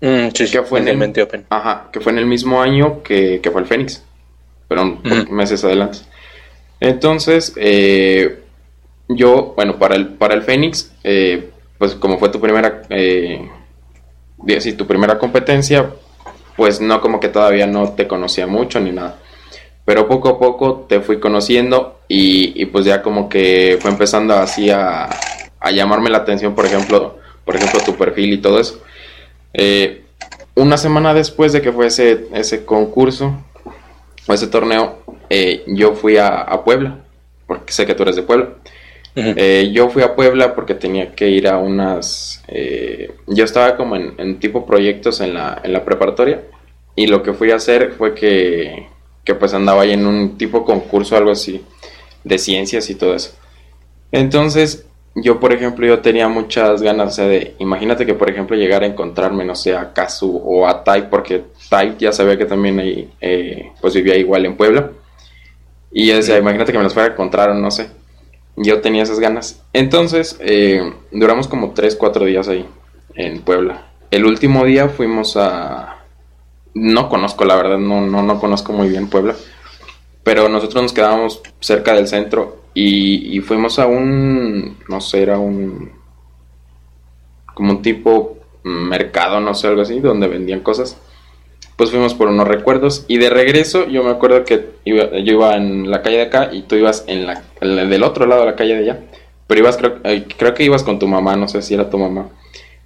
Mm, 0.00 0.28
sí, 0.32 0.50
que 0.50 0.62
fue 0.62 0.80
en 0.80 0.88
el, 0.88 1.22
Open. 1.22 1.44
Ajá, 1.50 1.90
que 1.92 2.00
fue 2.00 2.12
en 2.12 2.18
el 2.18 2.26
mismo 2.26 2.62
año 2.62 3.02
que, 3.02 3.40
fue 3.52 3.60
el 3.60 3.66
Fénix, 3.66 4.02
pero 4.66 4.98
meses 5.30 5.62
adelante. 5.62 5.98
Entonces, 6.80 7.52
eh, 7.56 8.38
yo, 9.08 9.52
bueno, 9.56 9.78
para 9.78 9.94
el, 9.94 10.08
para 10.08 10.34
el 10.34 10.42
Fénix, 10.42 10.90
eh, 11.04 11.50
pues 11.76 11.96
como 11.96 12.18
fue 12.18 12.30
tu 12.30 12.40
primera, 12.40 12.82
eh, 12.88 13.46
tu 14.78 14.86
primera 14.86 15.18
competencia, 15.18 15.90
pues 16.56 16.80
no 16.80 17.02
como 17.02 17.20
que 17.20 17.28
todavía 17.28 17.66
no 17.66 17.92
te 17.92 18.08
conocía 18.08 18.46
mucho 18.46 18.80
ni 18.80 18.92
nada 18.92 19.18
pero 19.88 20.06
poco 20.06 20.28
a 20.28 20.38
poco 20.38 20.84
te 20.86 21.00
fui 21.00 21.18
conociendo 21.18 22.00
y, 22.08 22.66
pues 22.66 22.84
ya 22.84 23.00
como 23.00 23.30
que 23.30 23.78
fue 23.80 23.90
empezando 23.90 24.34
así 24.34 24.68
a, 24.68 25.08
llamarme 25.72 26.10
la 26.10 26.18
atención, 26.18 26.54
por 26.54 26.66
ejemplo, 26.66 27.16
por 27.46 27.56
ejemplo 27.56 27.80
tu 27.80 27.96
perfil 27.96 28.34
y 28.34 28.36
todo 28.36 28.60
eso. 28.60 28.82
Eh, 29.54 30.02
una 30.56 30.76
semana 30.76 31.14
después 31.14 31.54
de 31.54 31.62
que 31.62 31.72
fue 31.72 31.86
ese, 31.86 32.26
ese 32.34 32.66
concurso 32.66 33.34
o 34.26 34.34
ese 34.34 34.48
torneo, 34.48 34.98
eh, 35.30 35.64
yo 35.68 35.94
fui 35.94 36.18
a, 36.18 36.46
Puebla 36.66 36.98
porque 37.46 37.72
sé 37.72 37.86
que 37.86 37.94
tú 37.94 38.02
eres 38.02 38.16
de 38.16 38.24
Puebla. 38.24 38.50
Eh, 39.14 39.70
yo 39.72 39.88
fui 39.88 40.02
a 40.02 40.14
Puebla 40.14 40.54
porque 40.54 40.74
tenía 40.74 41.12
que 41.12 41.30
ir 41.30 41.48
a 41.48 41.56
unas... 41.56 42.44
Eh, 42.48 43.14
yo 43.26 43.42
estaba 43.42 43.74
como 43.78 43.96
en, 43.96 44.38
tipo 44.38 44.66
proyectos 44.66 45.22
en 45.22 45.32
la, 45.32 45.62
en 45.64 45.72
la 45.72 45.82
preparatoria 45.82 46.42
y 46.94 47.06
lo 47.06 47.22
que 47.22 47.32
fui 47.32 47.52
a 47.52 47.56
hacer 47.56 47.92
fue 47.92 48.14
que, 48.14 48.86
que 49.28 49.34
pues 49.34 49.52
andaba 49.52 49.82
ahí 49.82 49.92
en 49.92 50.06
un 50.06 50.38
tipo 50.38 50.64
concurso, 50.64 51.14
algo 51.14 51.30
así, 51.30 51.62
de 52.24 52.38
ciencias 52.38 52.88
y 52.88 52.94
todo 52.94 53.14
eso. 53.14 53.32
Entonces, 54.10 54.86
yo 55.14 55.38
por 55.38 55.52
ejemplo, 55.52 55.86
yo 55.86 55.98
tenía 55.98 56.28
muchas 56.28 56.80
ganas, 56.80 57.18
de, 57.18 57.54
imagínate 57.58 58.06
que 58.06 58.14
por 58.14 58.30
ejemplo 58.30 58.56
llegara 58.56 58.86
a 58.86 58.88
encontrarme, 58.88 59.44
no 59.44 59.54
sé, 59.54 59.76
a 59.76 59.92
Kazu 59.92 60.40
o 60.42 60.66
a 60.66 60.82
Tai, 60.82 61.10
porque 61.10 61.44
Tai 61.68 61.96
ya 61.98 62.10
sabía 62.10 62.38
que 62.38 62.46
también 62.46 62.80
ahí, 62.80 63.10
eh, 63.20 63.70
pues 63.82 63.92
vivía 63.92 64.16
igual 64.16 64.46
en 64.46 64.56
Puebla. 64.56 64.92
Y 65.92 66.06
yo 66.06 66.16
decía, 66.16 66.38
imagínate 66.38 66.72
que 66.72 66.78
me 66.78 66.84
los 66.84 66.94
fuera 66.94 67.10
a 67.10 67.12
encontrar, 67.12 67.54
no 67.54 67.70
sé. 67.70 67.90
Yo 68.56 68.80
tenía 68.80 69.02
esas 69.02 69.20
ganas. 69.20 69.62
Entonces, 69.74 70.38
eh, 70.40 70.90
duramos 71.12 71.48
como 71.48 71.72
3, 71.72 71.96
4 71.96 72.24
días 72.24 72.48
ahí, 72.48 72.66
en 73.14 73.42
Puebla. 73.42 73.88
El 74.10 74.24
último 74.24 74.64
día 74.64 74.88
fuimos 74.88 75.36
a... 75.36 75.97
No 76.74 77.08
conozco, 77.08 77.44
la 77.44 77.56
verdad, 77.56 77.78
no, 77.78 78.00
no, 78.02 78.22
no 78.22 78.38
conozco 78.38 78.72
muy 78.72 78.88
bien 78.88 79.08
Puebla. 79.08 79.34
Pero 80.22 80.48
nosotros 80.48 80.82
nos 80.82 80.92
quedábamos 80.92 81.40
cerca 81.60 81.94
del 81.94 82.06
centro 82.06 82.58
y, 82.74 83.40
fuimos 83.40 83.78
a 83.78 83.86
un, 83.86 84.76
no 84.88 85.00
sé, 85.00 85.22
era 85.22 85.38
un, 85.38 85.90
como 87.54 87.72
un 87.72 87.82
tipo 87.82 88.38
mercado, 88.62 89.40
no 89.40 89.54
sé, 89.54 89.66
algo 89.66 89.82
así, 89.82 89.98
donde 90.00 90.28
vendían 90.28 90.60
cosas. 90.60 90.96
Pues 91.76 91.90
fuimos 91.90 92.14
por 92.14 92.28
unos 92.28 92.46
recuerdos 92.46 93.04
y 93.08 93.18
de 93.18 93.30
regreso 93.30 93.86
yo 93.86 94.02
me 94.02 94.10
acuerdo 94.10 94.44
que 94.44 94.70
yo 94.84 95.10
iba 95.14 95.56
en 95.56 95.90
la 95.90 96.02
calle 96.02 96.16
de 96.16 96.22
acá 96.22 96.50
y 96.52 96.62
tú 96.62 96.74
ibas 96.74 97.04
en 97.06 97.26
la, 97.26 97.42
del 97.60 98.02
otro 98.02 98.26
lado 98.26 98.42
de 98.42 98.50
la 98.50 98.56
calle 98.56 98.74
de 98.74 98.80
allá. 98.80 99.00
Pero 99.46 99.60
ibas, 99.60 99.76
creo, 99.76 99.98
eh, 100.04 100.26
creo 100.36 100.54
que 100.54 100.64
ibas 100.64 100.82
con 100.82 100.98
tu 100.98 101.08
mamá, 101.08 101.36
no 101.36 101.48
sé 101.48 101.62
si 101.62 101.74
era 101.74 101.88
tu 101.88 101.98
mamá. 101.98 102.28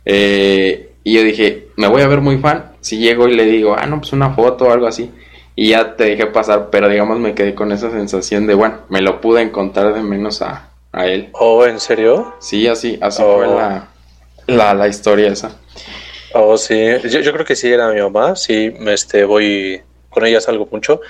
Eh, 0.05 0.92
y 1.05 1.15
yo 1.15 1.23
dije, 1.23 1.69
me 1.77 1.89
voy 1.89 2.03
a 2.03 2.09
ver 2.09 2.21
muy 2.21 2.39
fan 2.39 2.73
si 2.81 2.99
llego 2.99 3.29
y 3.29 3.35
le 3.35 3.45
digo, 3.45 3.77
ah, 3.79 3.87
no, 3.87 3.99
pues 3.99 4.13
una 4.13 4.35
foto 4.35 4.67
o 4.67 4.73
algo 4.73 4.87
así 4.87 5.11
y 5.55 5.71
ya 5.71 5.97
te 5.97 6.05
dejé 6.05 6.27
pasar, 6.27 6.71
pero 6.71 6.89
digamos 6.89 7.19
me 7.19 7.35
quedé 7.35 7.55
con 7.55 7.73
esa 7.73 7.91
sensación 7.91 8.47
de, 8.47 8.55
bueno, 8.55 8.79
me 8.89 9.03
lo 9.03 9.21
pude 9.21 9.43
encontrar 9.43 9.95
de 9.95 10.03
menos 10.03 10.43
a, 10.43 10.71
a 10.93 11.07
él. 11.07 11.29
¿Oh, 11.33 11.65
en 11.67 11.79
serio? 11.79 12.35
Sí, 12.41 12.67
así, 12.69 12.99
así 13.03 13.23
fue 13.23 13.47
oh. 13.47 13.59
la, 13.59 13.89
la, 14.47 14.75
la, 14.75 14.89
historia 14.89 15.29
esa. 15.29 15.59
Oh, 16.35 16.57
sí, 16.57 16.75
yo, 17.05 17.21
yo, 17.21 17.33
creo 17.33 17.45
que 17.45 17.57
sí 17.57 17.71
era 17.71 17.91
mi 17.93 18.01
mamá, 18.01 18.35
sí, 18.37 18.73
este, 18.87 19.25
voy, 19.25 19.83
con 20.09 20.25
ella 20.25 20.41
salgo 20.41 20.67
mucho. 20.71 21.01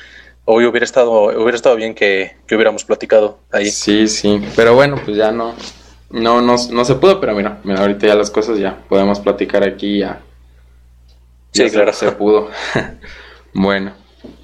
Hoy 0.45 0.67
hubiera 0.67 0.85
estado, 0.85 1.27
hubiera 1.27 1.55
estado 1.55 1.77
bien 1.77 1.95
que, 1.95 2.33
que, 2.49 2.57
hubiéramos 2.57 2.85
platicado 2.85 3.39
ahí. 3.53 3.71
Sí, 3.71 4.09
sí, 4.09 4.43
pero 4.57 4.75
bueno, 4.75 5.01
pues 5.05 5.17
ya 5.17 5.31
no, 5.31 5.55
no, 6.13 6.43
no, 6.43 6.57
no 6.71 6.85
se 6.85 6.95
pudo, 6.97 7.21
pero 7.21 7.35
mira, 7.35 7.59
mira, 7.65 7.81
ahorita 7.81 8.07
ya 8.07 8.15
las 8.15 8.31
cosas 8.31 8.59
ya 8.59 8.79
podemos 8.89 9.19
platicar 9.21 9.65
aquí 9.65 9.99
ya. 9.99 10.21
Sí, 11.53 11.69
claro. 11.71 11.93
Se 11.93 12.13
pudo. 12.13 12.51
bueno. 13.55 13.93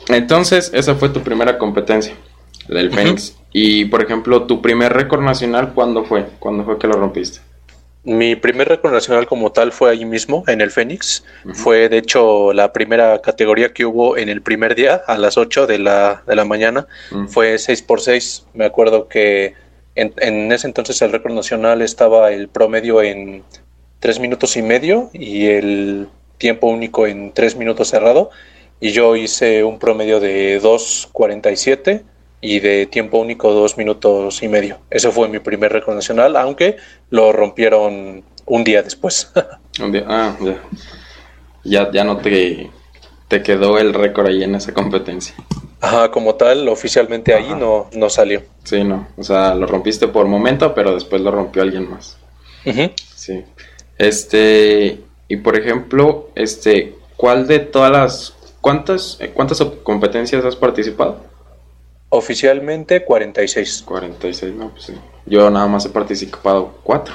Entonces, 0.08 0.70
esa 0.74 0.94
fue 0.94 1.10
tu 1.10 1.20
primera 1.20 1.58
competencia, 1.58 2.14
del 2.68 2.90
Fénix. 2.90 3.36
Y, 3.52 3.86
por 3.86 4.02
ejemplo, 4.02 4.44
tu 4.44 4.60
primer 4.60 4.92
récord 4.92 5.22
nacional, 5.22 5.72
¿cuándo 5.74 6.04
fue? 6.04 6.26
¿Cuándo 6.38 6.64
fue 6.64 6.78
que 6.78 6.86
lo 6.86 6.94
rompiste? 6.94 7.40
Mi 8.04 8.36
primer 8.36 8.68
récord 8.68 8.92
nacional 8.92 9.26
como 9.26 9.52
tal 9.52 9.72
fue 9.72 9.90
allí 9.90 10.04
mismo, 10.04 10.44
en 10.46 10.60
el 10.60 10.70
Fénix. 10.70 11.24
Fue, 11.52 11.88
de 11.88 11.98
hecho, 11.98 12.52
la 12.52 12.72
primera 12.72 13.20
categoría 13.20 13.72
que 13.72 13.84
hubo 13.84 14.16
en 14.16 14.28
el 14.28 14.40
primer 14.40 14.74
día, 14.74 15.02
a 15.06 15.18
las 15.18 15.36
8 15.36 15.66
de 15.66 15.78
la, 15.78 16.22
de 16.26 16.34
la 16.34 16.44
mañana. 16.44 16.86
Fue 17.28 17.54
6x6. 17.54 18.44
Me 18.54 18.64
acuerdo 18.64 19.08
que 19.08 19.54
en, 19.98 20.52
ese 20.52 20.66
entonces 20.66 21.00
el 21.02 21.12
récord 21.12 21.32
nacional 21.32 21.82
estaba 21.82 22.30
el 22.32 22.48
promedio 22.48 23.02
en 23.02 23.42
3 24.00 24.20
minutos 24.20 24.56
y 24.56 24.62
medio 24.62 25.10
y 25.12 25.46
el 25.46 26.08
tiempo 26.38 26.68
único 26.68 27.06
en 27.06 27.32
3 27.32 27.56
minutos 27.56 27.88
cerrado 27.88 28.30
y 28.80 28.92
yo 28.92 29.16
hice 29.16 29.64
un 29.64 29.78
promedio 29.78 30.20
de 30.20 30.60
2.47 30.62 32.02
y 32.40 32.60
de 32.60 32.86
tiempo 32.86 33.18
único 33.18 33.52
2 33.52 33.76
minutos 33.76 34.42
y 34.42 34.48
medio. 34.48 34.78
Ese 34.90 35.10
fue 35.10 35.28
mi 35.28 35.40
primer 35.40 35.72
récord 35.72 35.96
nacional, 35.96 36.36
aunque 36.36 36.76
lo 37.10 37.32
rompieron 37.32 38.22
un 38.46 38.64
día 38.64 38.82
después. 38.82 39.32
un 39.82 39.90
día, 39.90 40.04
ah, 40.06 40.36
ya. 41.64 41.90
Ya, 41.90 42.04
no 42.04 42.18
te, 42.18 42.70
te 43.26 43.42
quedó 43.42 43.78
el 43.78 43.92
récord 43.92 44.28
ahí 44.28 44.44
en 44.44 44.54
esa 44.54 44.72
competencia. 44.72 45.34
Ajá, 45.80 46.10
como 46.10 46.34
tal, 46.34 46.68
oficialmente 46.68 47.34
ahí 47.34 47.54
no, 47.58 47.88
no 47.92 48.10
salió. 48.10 48.42
Sí, 48.64 48.82
no. 48.82 49.08
O 49.16 49.22
sea, 49.22 49.54
lo 49.54 49.66
rompiste 49.66 50.08
por 50.08 50.26
momento, 50.26 50.74
pero 50.74 50.94
después 50.94 51.22
lo 51.22 51.30
rompió 51.30 51.62
alguien 51.62 51.88
más. 51.90 52.16
Sí. 53.14 53.44
Este, 53.96 55.00
y 55.28 55.36
por 55.36 55.56
ejemplo, 55.56 56.30
este, 56.34 56.94
¿cuál 57.16 57.46
de 57.46 57.60
todas 57.60 57.90
las 57.90 58.34
¿Cuántas, 58.60 59.18
¿Cuántas 59.34 59.62
competencias 59.82 60.44
has 60.44 60.56
participado? 60.56 61.20
Oficialmente 62.10 63.04
46. 63.04 63.82
46, 63.86 64.54
no, 64.54 64.70
pues 64.70 64.84
sí. 64.84 64.94
Yo 65.26 65.48
nada 65.50 65.66
más 65.66 65.86
he 65.86 65.90
participado 65.90 66.78
cuatro. 66.82 67.14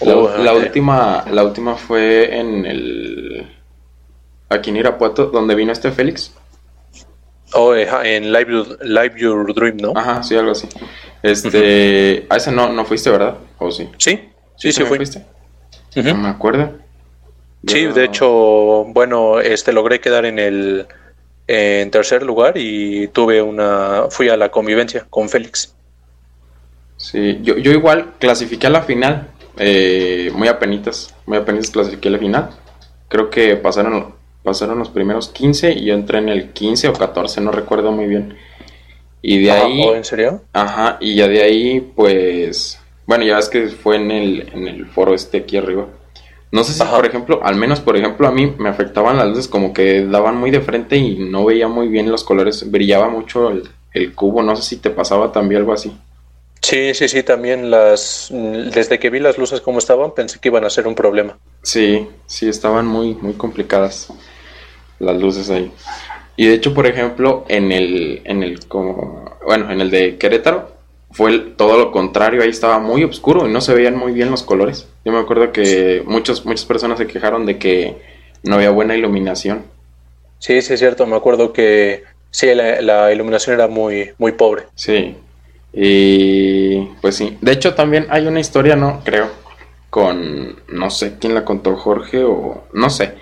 La, 0.00 0.16
oh, 0.16 0.56
última, 0.56 1.24
la 1.30 1.44
última 1.44 1.76
fue 1.76 2.38
en 2.38 2.66
el. 2.66 3.48
Aquí 4.48 4.70
en 4.70 4.76
Irapuato, 4.76 5.26
donde 5.26 5.54
vino 5.54 5.72
este 5.72 5.90
Félix. 5.92 6.32
Oh, 7.54 7.74
en 7.74 8.32
Live, 8.32 8.78
Live 8.82 9.14
Your 9.16 9.54
Dream, 9.54 9.76
¿no? 9.78 9.92
Ajá, 9.94 10.22
sí, 10.22 10.36
algo 10.36 10.52
así. 10.52 10.68
Este. 11.22 12.26
A 12.28 12.36
ese 12.36 12.52
no, 12.52 12.72
no 12.72 12.84
fuiste, 12.84 13.10
¿verdad? 13.10 13.36
¿O 13.58 13.70
sí? 13.70 13.88
Sí, 13.96 14.28
sí, 14.56 14.72
sí, 14.72 14.82
fuiste. 14.84 15.24
No 15.96 16.14
me 16.16 16.28
acuerdo. 16.28 16.72
Sí, 17.66 17.86
de 17.86 18.04
hecho, 18.04 18.84
bueno, 18.88 19.40
este 19.40 19.72
logré 19.72 20.00
quedar 20.00 20.26
en 20.26 20.38
el 20.38 20.86
en 21.46 21.90
tercer 21.90 22.22
lugar 22.22 22.54
y 22.56 23.08
tuve 23.08 23.42
una 23.42 24.06
fui 24.10 24.28
a 24.28 24.36
la 24.36 24.50
convivencia 24.50 25.06
con 25.08 25.28
Félix. 25.28 25.74
Sí, 26.96 27.38
yo, 27.42 27.56
yo 27.58 27.72
igual 27.72 28.14
clasifiqué 28.18 28.66
a 28.66 28.70
la 28.70 28.82
final, 28.82 29.28
eh, 29.58 30.30
muy 30.34 30.48
apenitas, 30.48 31.14
muy 31.26 31.38
apenitas 31.38 31.70
clasifiqué 31.70 32.08
a 32.08 32.12
la 32.12 32.18
final. 32.18 32.50
Creo 33.08 33.30
que 33.30 33.56
pasaron 33.56 34.13
pasaron 34.44 34.78
los 34.78 34.90
primeros 34.90 35.30
15 35.30 35.72
y 35.72 35.86
yo 35.86 35.94
entré 35.94 36.18
en 36.18 36.28
el 36.28 36.52
15 36.52 36.88
o 36.88 36.92
14, 36.92 37.40
no 37.40 37.50
recuerdo 37.50 37.90
muy 37.90 38.06
bien. 38.06 38.36
Y 39.22 39.42
de 39.42 39.50
ahí... 39.50 39.82
¿Oh, 39.82 39.94
¿En 39.94 40.04
serio? 40.04 40.42
Ajá, 40.52 40.98
y 41.00 41.16
ya 41.16 41.26
de 41.26 41.42
ahí, 41.42 41.80
pues... 41.80 42.78
Bueno, 43.06 43.24
ya 43.24 43.36
ves 43.36 43.48
que 43.48 43.68
fue 43.68 43.96
en 43.96 44.10
el, 44.10 44.50
en 44.52 44.68
el 44.68 44.86
foro 44.86 45.14
este 45.14 45.38
aquí 45.38 45.56
arriba. 45.56 45.86
No 46.52 46.62
sé 46.62 46.74
si, 46.74 46.84
por 46.84 47.04
ejemplo, 47.04 47.40
al 47.42 47.56
menos, 47.56 47.80
por 47.80 47.96
ejemplo, 47.96 48.28
a 48.28 48.30
mí 48.30 48.54
me 48.58 48.68
afectaban 48.68 49.16
las 49.16 49.26
luces 49.28 49.48
como 49.48 49.72
que 49.72 50.04
daban 50.04 50.36
muy 50.36 50.50
de 50.50 50.60
frente 50.60 50.96
y 50.96 51.16
no 51.18 51.44
veía 51.44 51.66
muy 51.66 51.88
bien 51.88 52.10
los 52.10 52.22
colores, 52.22 52.70
brillaba 52.70 53.08
mucho 53.08 53.50
el, 53.50 54.14
cubo, 54.14 54.42
no 54.42 54.54
sé 54.56 54.62
si 54.62 54.76
te 54.76 54.90
pasaba 54.90 55.32
también 55.32 55.62
algo 55.62 55.72
así. 55.72 55.96
Sí, 56.60 56.94
sí, 56.94 57.08
sí, 57.08 57.22
también 57.22 57.70
las... 57.70 58.28
Desde 58.30 58.98
que 58.98 59.10
vi 59.10 59.20
las 59.20 59.36
luces 59.36 59.60
como 59.60 59.78
estaban, 59.78 60.12
pensé 60.14 60.38
que 60.38 60.48
iban 60.48 60.64
a 60.64 60.70
ser 60.70 60.86
un 60.86 60.94
problema. 60.94 61.36
Sí, 61.62 62.06
sí, 62.26 62.48
estaban 62.48 62.86
muy, 62.86 63.14
muy 63.14 63.32
complicadas 63.32 64.10
las 65.04 65.20
luces 65.20 65.50
ahí. 65.50 65.72
Y 66.36 66.46
de 66.46 66.54
hecho, 66.54 66.74
por 66.74 66.86
ejemplo, 66.86 67.44
en 67.48 67.70
el, 67.70 68.22
en 68.24 68.42
el, 68.42 68.66
como, 68.66 69.36
bueno, 69.44 69.70
en 69.70 69.80
el 69.80 69.90
de 69.90 70.16
Querétaro, 70.16 70.74
fue 71.14 71.38
todo 71.38 71.78
lo 71.78 71.92
contrario, 71.92 72.42
ahí 72.42 72.48
estaba 72.48 72.80
muy 72.80 73.04
oscuro 73.04 73.46
y 73.46 73.52
no 73.52 73.60
se 73.60 73.72
veían 73.72 73.96
muy 73.96 74.12
bien 74.12 74.32
los 74.32 74.42
colores. 74.42 74.88
Yo 75.04 75.12
me 75.12 75.20
acuerdo 75.20 75.52
que 75.52 76.02
muchos, 76.06 76.44
muchas 76.44 76.64
personas 76.64 76.98
se 76.98 77.06
quejaron 77.06 77.46
de 77.46 77.56
que 77.56 77.96
no 78.42 78.56
había 78.56 78.70
buena 78.70 78.96
iluminación. 78.96 79.62
Sí, 80.40 80.60
sí 80.60 80.72
es 80.72 80.80
cierto, 80.80 81.06
me 81.06 81.14
acuerdo 81.14 81.52
que 81.52 82.02
sí, 82.30 82.48
la, 82.52 83.12
iluminación 83.12 83.54
era 83.54 83.68
muy, 83.68 84.10
muy 84.18 84.32
pobre. 84.32 84.64
Sí, 84.74 85.14
y 85.72 86.80
pues 87.00 87.14
sí. 87.14 87.38
De 87.40 87.52
hecho 87.52 87.74
también 87.74 88.06
hay 88.10 88.26
una 88.26 88.40
historia, 88.40 88.74
¿no? 88.74 89.00
Creo, 89.04 89.30
con, 89.90 90.56
no 90.66 90.90
sé 90.90 91.14
quién 91.20 91.34
la 91.34 91.44
contó, 91.44 91.76
Jorge 91.76 92.24
o 92.24 92.64
no 92.72 92.90
sé, 92.90 93.14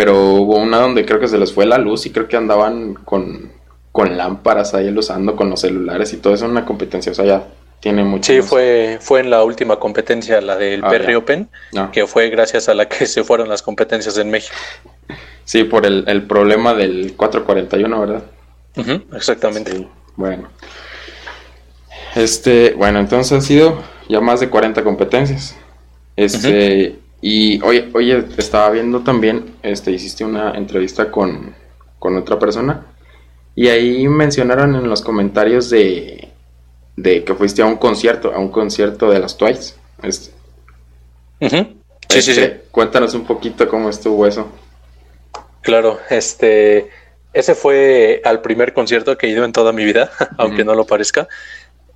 pero 0.00 0.32
hubo 0.32 0.56
una 0.56 0.78
donde 0.78 1.04
creo 1.04 1.20
que 1.20 1.28
se 1.28 1.36
les 1.36 1.52
fue 1.52 1.66
la 1.66 1.76
luz 1.76 2.06
y 2.06 2.10
creo 2.10 2.26
que 2.26 2.34
andaban 2.34 2.94
con 2.94 3.52
con 3.92 4.16
lámparas 4.16 4.72
ahí 4.72 4.90
usando 4.96 5.36
con 5.36 5.50
los 5.50 5.60
celulares 5.60 6.10
y 6.14 6.16
todo 6.16 6.32
eso, 6.32 6.46
una 6.46 6.64
competencia, 6.64 7.12
o 7.12 7.14
sea, 7.14 7.26
ya 7.26 7.48
tiene 7.80 8.02
mucho. 8.02 8.32
Sí, 8.32 8.40
fue, 8.40 8.96
fue 8.98 9.20
en 9.20 9.28
la 9.28 9.44
última 9.44 9.78
competencia, 9.78 10.40
la 10.40 10.56
del 10.56 10.82
ah, 10.82 11.18
Open, 11.18 11.50
ah. 11.76 11.90
que 11.92 12.06
fue 12.06 12.30
gracias 12.30 12.70
a 12.70 12.74
la 12.74 12.88
que 12.88 13.04
se 13.14 13.24
fueron 13.24 13.50
las 13.50 13.60
competencias 13.60 14.16
en 14.16 14.30
México. 14.30 14.56
Sí, 15.44 15.64
por 15.64 15.84
el, 15.84 16.22
problema 16.22 16.72
del 16.72 17.12
441, 17.14 18.00
¿verdad? 18.00 18.22
exactamente. 19.14 19.86
bueno. 20.16 20.48
Este, 22.14 22.72
bueno, 22.74 23.00
entonces 23.00 23.36
ha 23.36 23.42
sido 23.42 23.82
ya 24.08 24.22
más 24.22 24.40
de 24.40 24.48
40 24.48 24.82
competencias. 24.82 25.56
Este, 26.16 26.96
y 27.20 27.62
oye, 27.62 27.90
oye, 27.92 28.24
estaba 28.36 28.70
viendo 28.70 29.00
también, 29.00 29.56
este, 29.62 29.92
hiciste 29.92 30.24
una 30.24 30.52
entrevista 30.52 31.10
con, 31.10 31.54
con 31.98 32.16
otra 32.16 32.38
persona 32.38 32.86
y 33.54 33.68
ahí 33.68 34.08
mencionaron 34.08 34.74
en 34.74 34.88
los 34.88 35.02
comentarios 35.02 35.70
de, 35.70 36.28
de 36.96 37.24
que 37.24 37.34
fuiste 37.34 37.62
a 37.62 37.66
un 37.66 37.76
concierto, 37.76 38.32
a 38.32 38.38
un 38.38 38.50
concierto 38.50 39.10
de 39.10 39.18
las 39.18 39.36
Twice. 39.36 39.74
Este, 40.02 40.32
Sí, 41.40 42.22
sí, 42.22 42.34
sí. 42.34 42.40
este, 42.40 42.64
Cuéntanos 42.70 43.14
un 43.14 43.24
poquito 43.24 43.68
cómo 43.68 43.88
estuvo 43.88 44.26
eso. 44.26 44.48
Claro, 45.62 46.00
este, 46.10 46.90
ese 47.32 47.54
fue 47.54 48.20
al 48.24 48.40
primer 48.42 48.72
concierto 48.72 49.16
que 49.16 49.26
he 49.26 49.30
ido 49.30 49.44
en 49.44 49.52
toda 49.52 49.72
mi 49.72 49.84
vida, 49.84 50.10
aunque 50.38 50.64
no 50.64 50.74
lo 50.74 50.86
parezca. 50.86 51.28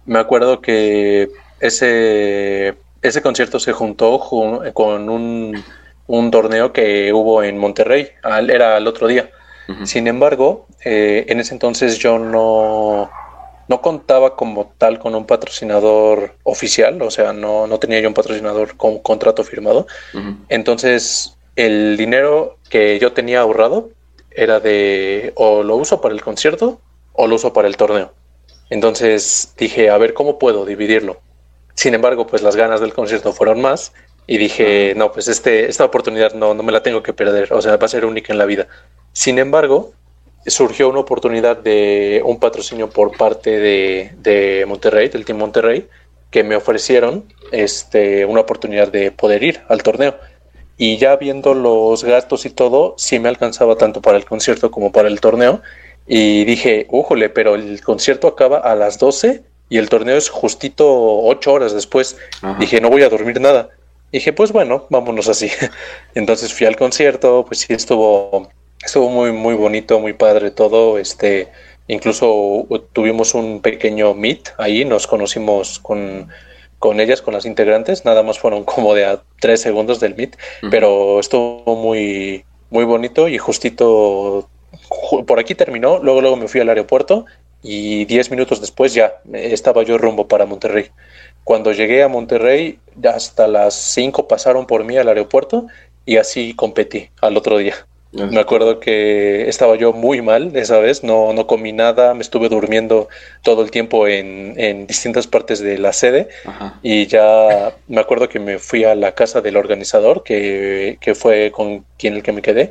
Me 0.07 0.19
acuerdo 0.19 0.61
que 0.61 1.31
ese, 1.61 2.75
ese 3.05 3.23
concierto 3.23 3.59
se 3.61 3.73
juntó 3.73 4.19
ju- 4.19 4.73
con 4.73 5.09
un, 5.09 5.65
un 6.07 6.31
torneo 6.31 6.73
que 6.73 7.13
hubo 7.13 7.43
en 7.43 7.59
Monterrey, 7.59 8.09
al- 8.23 8.51
era 8.51 8.77
el 8.79 8.87
otro 8.87 9.07
día. 9.07 9.31
Sin 9.87 10.07
embargo, 10.07 10.67
eh, 10.85 11.25
en 11.29 11.41
ese 11.41 11.55
entonces 11.55 11.99
yo 11.99 12.19
no, 12.19 13.11
no 13.69 13.81
contaba 13.83 14.37
como 14.37 14.75
tal 14.79 14.99
con 14.99 15.15
un 15.15 15.27
patrocinador 15.27 16.37
oficial, 16.45 17.01
o 17.03 17.11
sea, 17.11 17.33
no, 17.33 17.67
no 17.67 17.79
tenía 17.79 18.01
yo 18.01 18.09
un 18.09 18.15
patrocinador 18.15 18.77
con 18.77 18.99
contrato 18.99 19.45
firmado. 19.45 19.87
Entonces, 20.49 21.37
el 21.57 21.97
dinero 21.97 22.59
que 22.71 22.99
yo 22.99 23.13
tenía 23.13 23.41
ahorrado 23.41 23.91
era 24.31 24.61
de 24.61 25.33
o 25.37 25.63
lo 25.63 25.77
uso 25.77 26.01
para 26.01 26.15
el 26.15 26.23
concierto 26.23 26.81
o 27.13 27.27
lo 27.27 27.37
uso 27.37 27.53
para 27.53 27.69
el 27.69 27.77
torneo. 27.77 28.13
Entonces 28.71 29.55
dije, 29.59 29.91
a 29.91 29.99
ver 29.99 30.15
cómo 30.15 30.39
puedo 30.39 30.65
dividirlo. 30.65 31.21
Sin 31.75 31.95
embargo, 31.95 32.27
pues 32.27 32.43
las 32.43 32.57
ganas 32.57 32.81
del 32.81 32.95
concierto 32.95 33.33
fueron 33.33 33.61
más 33.61 33.93
y 34.27 34.39
dije, 34.39 34.95
no, 34.97 35.13
pues 35.13 35.29
este, 35.29 35.69
esta 35.69 35.85
oportunidad 35.85 36.35
no, 36.35 36.55
no 36.55 36.63
me 36.63 36.73
la 36.73 36.83
tengo 36.83 37.03
que 37.03 37.13
perder, 37.13 37.53
o 37.53 37.61
sea, 37.61 37.77
va 37.77 37.87
a 37.87 37.89
ser 37.89 38.05
única 38.05 38.33
en 38.33 38.39
la 38.39 38.47
vida. 38.47 38.69
Sin 39.13 39.39
embargo, 39.39 39.93
surgió 40.47 40.89
una 40.89 41.01
oportunidad 41.01 41.57
de 41.57 42.23
un 42.25 42.39
patrocinio 42.39 42.91
por 42.91 43.17
parte 43.17 43.59
de, 43.59 44.13
de 44.19 44.65
Monterrey, 44.67 45.09
del 45.09 45.25
Team 45.25 45.39
Monterrey, 45.39 45.89
que 46.31 46.43
me 46.43 46.57
ofrecieron 46.57 47.25
este, 47.53 48.25
una 48.25 48.41
oportunidad 48.41 48.89
de 48.89 49.11
poder 49.11 49.43
ir 49.43 49.63
al 49.69 49.83
torneo. 49.83 50.17
Y 50.77 50.97
ya 50.97 51.17
viendo 51.17 51.55
los 51.55 52.03
gastos 52.03 52.47
y 52.47 52.51
todo, 52.51 52.95
sí 52.99 53.21
me 53.21 53.29
alcanzaba 53.29 53.77
tanto 53.77 54.03
para 54.03 54.17
el 54.17 54.25
concierto 54.25 54.71
como 54.71 54.91
para 54.91 55.09
el 55.09 55.21
torneo. 55.21 55.63
Y 56.07 56.45
dije, 56.45 56.87
újole, 56.91 57.29
pero 57.29 57.55
el 57.55 57.81
concierto 57.83 58.27
acaba 58.27 58.59
a 58.59 58.75
las 58.75 58.99
12 58.99 59.45
y 59.69 59.79
el 59.79 59.89
torneo 59.89 60.17
es 60.17 60.29
justito 60.29 60.87
8 61.23 61.53
horas 61.53 61.73
después. 61.75 62.17
Ajá. 62.43 62.57
Dije, 62.61 62.81
no 62.81 62.91
voy 62.91 63.03
a 63.03 63.09
dormir 63.09 63.41
nada. 63.41 63.71
Dije, 64.13 64.33
pues 64.33 64.53
bueno, 64.53 64.87
vámonos 64.91 65.29
así. 65.29 65.51
Entonces 66.15 66.53
fui 66.55 66.67
al 66.67 66.77
concierto, 66.77 67.45
pues 67.47 67.61
sí 67.61 67.73
estuvo, 67.73 68.49
estuvo 68.85 69.09
muy, 69.11 69.33
muy 69.33 69.55
bonito, 69.55 69.99
muy 69.99 70.13
padre 70.13 70.51
todo. 70.51 70.99
Este, 70.99 71.49
incluso 71.89 72.67
tuvimos 72.93 73.35
un 73.35 73.61
pequeño 73.61 74.15
meet 74.15 74.51
ahí, 74.59 74.85
nos 74.85 75.07
conocimos 75.07 75.79
con, 75.81 76.29
con 76.79 77.01
ellas, 77.01 77.23
con 77.23 77.35
las 77.35 77.47
integrantes, 77.47 78.05
nada 78.05 78.23
más 78.23 78.39
fueron 78.39 78.65
como 78.73 78.95
de 78.95 79.05
a 79.07 79.23
tres 79.41 79.61
segundos 79.63 80.01
del 80.01 80.15
meet, 80.15 80.37
pero 80.71 81.19
estuvo 81.21 81.77
muy, 81.77 82.45
muy 82.71 82.85
bonito 82.85 83.29
y 83.29 83.39
justito 83.39 84.49
ju- 84.89 85.25
por 85.25 85.39
aquí 85.41 85.55
terminó, 85.55 85.99
luego, 85.99 86.21
luego 86.21 86.37
me 86.37 86.49
fui 86.49 86.61
al 86.61 86.69
aeropuerto 86.69 87.27
y 87.65 88.05
diez 88.05 88.31
minutos 88.31 88.61
después 88.61 88.93
ya 88.93 89.15
estaba 89.33 89.83
yo 89.83 89.97
rumbo 89.97 90.29
para 90.29 90.45
Monterrey. 90.45 90.91
Cuando 91.45 91.73
llegué 91.73 92.03
a 92.03 92.09
Monterrey, 92.09 92.79
hasta 93.03 93.49
las 93.49 93.75
5 93.75 94.29
pasaron 94.29 94.67
por 94.67 94.85
mí 94.85 94.99
al 94.99 95.09
aeropuerto 95.09 95.67
y 96.05 96.19
así 96.19 96.55
competí 96.55 97.09
al 97.23 97.37
otro 97.37 97.57
día. 97.59 97.75
Me 98.13 98.39
acuerdo 98.39 98.79
que 98.79 99.49
estaba 99.49 99.75
yo 99.75 99.93
muy 99.93 100.23
mal 100.23 100.55
esa 100.55 100.79
vez, 100.79 101.03
no, 101.03 101.33
no 101.33 101.49
comí 101.49 101.73
nada, 101.73 102.15
me 102.15 102.23
estuve 102.23 102.49
durmiendo 102.49 103.09
todo 103.43 103.63
el 103.65 103.73
tiempo 103.73 104.07
en, 104.07 104.55
en 104.57 104.87
distintas 104.87 105.27
partes 105.27 105.59
de 105.59 105.79
la 105.79 105.93
sede 105.93 106.29
Ajá. 106.45 106.79
y 106.81 107.09
ya 107.09 107.75
me 107.89 108.01
acuerdo 108.01 108.29
que 108.29 108.39
me 108.39 108.61
fui 108.61 108.85
a 108.85 108.95
la 108.95 109.17
casa 109.17 109.41
del 109.41 109.57
organizador, 109.57 110.23
que, 110.23 110.97
que 111.01 111.17
fue 111.17 111.51
con 111.51 111.85
quien 111.99 112.15
el 112.15 112.23
que 112.23 112.31
me 112.31 112.41
quedé. 112.41 112.71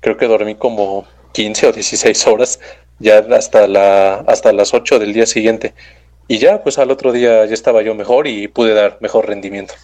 Creo 0.00 0.18
que 0.18 0.26
dormí 0.26 0.56
como 0.56 1.06
15 1.32 1.68
o 1.68 1.72
16 1.72 2.26
horas, 2.26 2.60
ya 3.02 3.18
hasta, 3.36 3.66
la, 3.68 4.14
hasta 4.26 4.52
las 4.52 4.74
8 4.74 4.98
del 4.98 5.12
día 5.12 5.26
siguiente. 5.26 5.74
Y 6.28 6.38
ya, 6.38 6.62
pues 6.62 6.78
al 6.78 6.90
otro 6.90 7.12
día 7.12 7.44
ya 7.46 7.54
estaba 7.54 7.82
yo 7.82 7.94
mejor 7.94 8.26
y 8.28 8.48
pude 8.48 8.74
dar 8.74 8.98
mejor 9.00 9.28
rendimiento. 9.28 9.74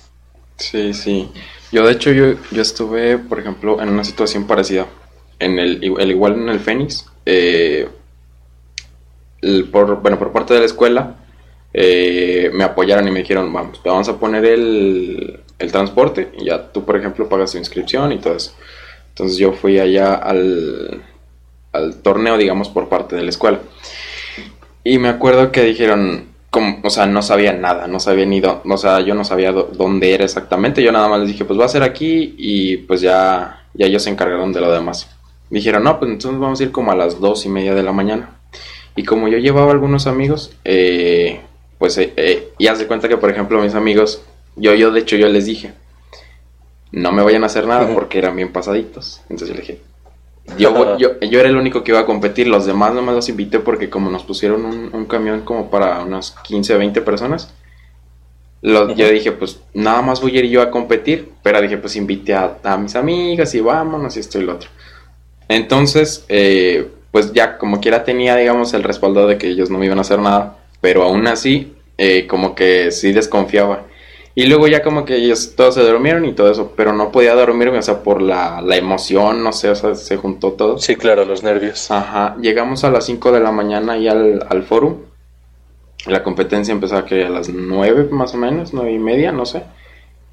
Sí, 0.57 0.93
sí. 0.95 1.31
Yo, 1.71 1.87
de 1.87 1.93
hecho, 1.93 2.13
yo, 2.13 2.35
yo 2.51 2.63
estuve, 2.63 3.19
por 3.19 3.39
ejemplo, 3.41 3.81
en 3.81 3.91
una 3.91 4.05
situación 4.05 4.47
parecida. 4.47 4.87
En 5.39 5.59
el, 5.59 5.83
el 5.99 6.11
igual 6.11 6.35
en 6.35 6.49
el 6.49 6.61
Fénix. 6.61 7.07
eh, 7.27 7.89
el- 9.41 9.69
por, 9.71 10.01
bueno, 10.03 10.19
por 10.19 10.33
parte 10.33 10.55
de 10.55 10.61
la 10.61 10.67
escuela, 10.67 11.17
eh, 11.73 12.51
me 12.53 12.65
apoyaron 12.65 13.07
y 13.09 13.11
me 13.11 13.21
dijeron, 13.21 13.53
vamos, 13.53 13.83
te 13.83 13.89
vamos 13.89 14.09
a 14.09 14.19
poner 14.19 14.45
el, 14.45 15.41
el 15.59 15.73
transporte 15.73 16.31
y 16.39 16.47
ya 16.47 16.73
tú, 16.73 16.85
por 16.85 16.97
ejemplo, 16.97 17.29
pagas 17.29 17.53
tu 17.53 17.59
inscripción 17.59 18.13
y 18.13 18.19
todo 18.19 18.35
eso. 18.37 18.53
Entonces 19.11 19.39
yo 19.39 19.53
fui 19.53 19.79
allá 19.79 20.15
al, 20.15 21.03
al 21.79 21.97
torneo, 21.97 22.37
digamos, 22.37 22.69
por 22.69 22.89
parte 22.89 23.17
de 23.17 23.23
la 23.23 23.31
escuela. 23.31 23.61
Y 24.85 24.99
me 24.99 25.09
acuerdo 25.09 25.53
que 25.53 25.63
dijeron, 25.63 26.27
como, 26.51 26.79
o 26.83 26.91
sea, 26.91 27.07
no 27.07 27.23
sabía 27.23 27.53
nada, 27.53 27.87
no 27.89 28.01
sabía 28.01 28.25
ni 28.27 28.41
dónde, 28.41 28.63
o 28.73 28.77
sea, 28.79 29.01
yo 29.01 29.15
no 29.15 29.25
sabía 29.25 29.53
dó- 29.53 29.69
dónde 29.73 30.15
era 30.15 30.25
exactamente, 30.25 30.83
yo 30.83 30.93
nada 30.93 31.09
más 31.09 31.21
les 31.21 31.29
dije, 31.29 31.45
pues 31.45 31.59
va 31.61 31.65
a 31.67 31.69
ser 31.69 31.83
aquí 31.83 32.35
y 32.39 32.79
pues 32.79 33.01
ya, 33.01 33.65
ya 33.75 33.87
ellos 33.87 34.03
se 34.03 34.11
encargaron 34.11 34.53
de 34.53 34.61
lo 34.61 34.73
demás. 34.73 35.09
Dijeron, 35.51 35.85
no, 35.85 35.99
pues 35.99 36.11
entonces 36.11 36.41
vamos 36.41 36.61
a 36.61 36.63
ir 36.63 36.73
como 36.73 36.93
a 36.93 36.97
las 36.97 37.21
dos 37.21 37.45
y 37.47 37.49
media 37.49 37.75
de 37.75 37.83
la 37.83 37.93
mañana. 37.93 38.31
Y 38.97 39.05
como 39.05 39.29
yo 39.29 39.39
llevaba 39.39 39.73
algunos 39.73 40.07
amigos, 40.07 40.53
eh, 40.65 41.41
pues, 41.79 41.97
eh, 41.99 42.13
eh, 42.17 42.49
y 42.59 42.67
haz 42.67 42.79
de 42.79 42.87
cuenta 42.87 43.09
que, 43.09 43.17
por 43.17 43.31
ejemplo, 43.31 43.61
mis 43.63 43.75
amigos, 43.75 44.23
yo, 44.57 44.75
yo, 44.75 44.91
de 44.91 45.01
hecho, 45.01 45.17
yo 45.17 45.29
les 45.29 45.47
dije, 45.47 45.73
no 46.93 47.13
me 47.13 47.23
vayan 47.23 47.43
a 47.45 47.47
hacer 47.47 47.67
nada 47.67 47.93
porque 47.95 48.19
eran 48.19 48.37
bien 48.37 48.53
pasaditos. 48.53 49.21
Entonces 49.29 49.49
yo 49.49 49.55
le 49.55 49.61
dije, 49.61 49.81
yo, 50.57 50.97
yo, 50.99 51.21
yo 51.21 51.41
era 51.41 51.49
el 51.49 51.57
único 51.57 51.85
que 51.85 51.93
iba 51.93 52.01
a 52.01 52.07
competir, 52.07 52.49
los 52.49 52.67
demás 52.67 52.95
nomás 52.95 53.15
los 53.15 53.29
invité 53.29 53.59
porque 53.59 53.91
como 53.91 54.11
nos 54.11 54.25
pusieron 54.25 54.65
un, 54.65 54.91
un 54.93 55.05
camión 55.07 55.43
como 55.43 55.71
para 55.71 56.01
unas 56.01 56.33
15, 56.45 56.77
20 56.77 57.01
personas, 57.03 57.53
yo 58.63 59.09
dije, 59.09 59.33
pues 59.33 59.61
nada 59.73 60.03
más 60.03 60.21
voy 60.21 60.37
a 60.37 60.41
ir 60.41 60.47
yo 60.47 60.63
a 60.63 60.71
competir, 60.71 61.31
pero 61.43 61.61
dije, 61.61 61.79
pues 61.79 61.95
invité 61.97 62.35
a, 62.35 62.59
a 62.65 62.77
mis 62.77 62.97
amigas 62.97 63.55
y 63.55 63.61
vámonos 63.61 64.17
y 64.17 64.21
esto 64.21 64.39
y 64.39 64.43
lo 64.43 64.55
otro. 64.55 64.69
Entonces, 65.49 66.25
eh, 66.29 66.89
pues 67.13 67.33
ya 67.33 67.57
como 67.57 67.81
quiera 67.81 68.05
tenía, 68.05 68.37
digamos, 68.37 68.75
el 68.75 68.83
respaldo 68.83 69.27
de 69.27 69.39
que 69.39 69.49
ellos 69.49 69.71
no 69.71 69.79
me 69.79 69.87
iban 69.87 69.99
a 69.99 70.03
hacer 70.03 70.19
nada, 70.19 70.59
pero 70.81 71.05
aún 71.05 71.27
así, 71.27 71.75
eh, 71.97 72.27
como 72.27 72.55
que 72.55 72.91
sí 72.91 73.13
desconfiaba. 73.13 73.87
Y 74.39 74.47
luego 74.47 74.69
ya 74.69 74.85
como 74.85 75.05
que 75.05 75.17
ellos 75.17 75.57
todos 75.57 75.75
se 75.75 75.83
durmieron 75.83 76.25
y 76.25 76.33
todo 76.33 76.49
eso, 76.49 76.73
pero 76.77 76.93
no 76.93 77.11
podía 77.11 77.35
dormirme, 77.35 77.79
o 77.79 77.83
sea, 77.83 78.05
por 78.05 78.23
la, 78.23 78.61
la 78.61 78.77
emoción, 78.77 79.43
no 79.43 79.53
sé, 79.53 79.69
o 79.69 79.75
sea, 79.75 79.97
se 79.97 80.17
juntó 80.17 80.53
todo. 80.53 80.79
Sí, 80.79 80.95
claro, 80.95 81.25
los 81.25 81.43
nervios. 81.43 81.91
Ajá, 81.91 82.37
llegamos 82.41 82.85
a 82.85 82.91
las 82.91 83.05
5 83.07 83.33
de 83.33 83.41
la 83.41 83.51
mañana 83.51 83.99
y 83.99 84.07
al, 84.07 84.47
al 84.49 84.63
foro. 84.63 85.01
La 86.07 86.23
competencia 86.23 86.71
empezó 86.71 87.05
que 87.05 87.25
a 87.25 87.31
las 87.31 87.49
9 87.49 88.11
más 88.13 88.33
o 88.35 88.37
menos, 88.37 88.73
9 88.73 88.93
y 88.93 88.99
media, 89.01 89.33
no 89.33 89.45
sé. 89.45 89.65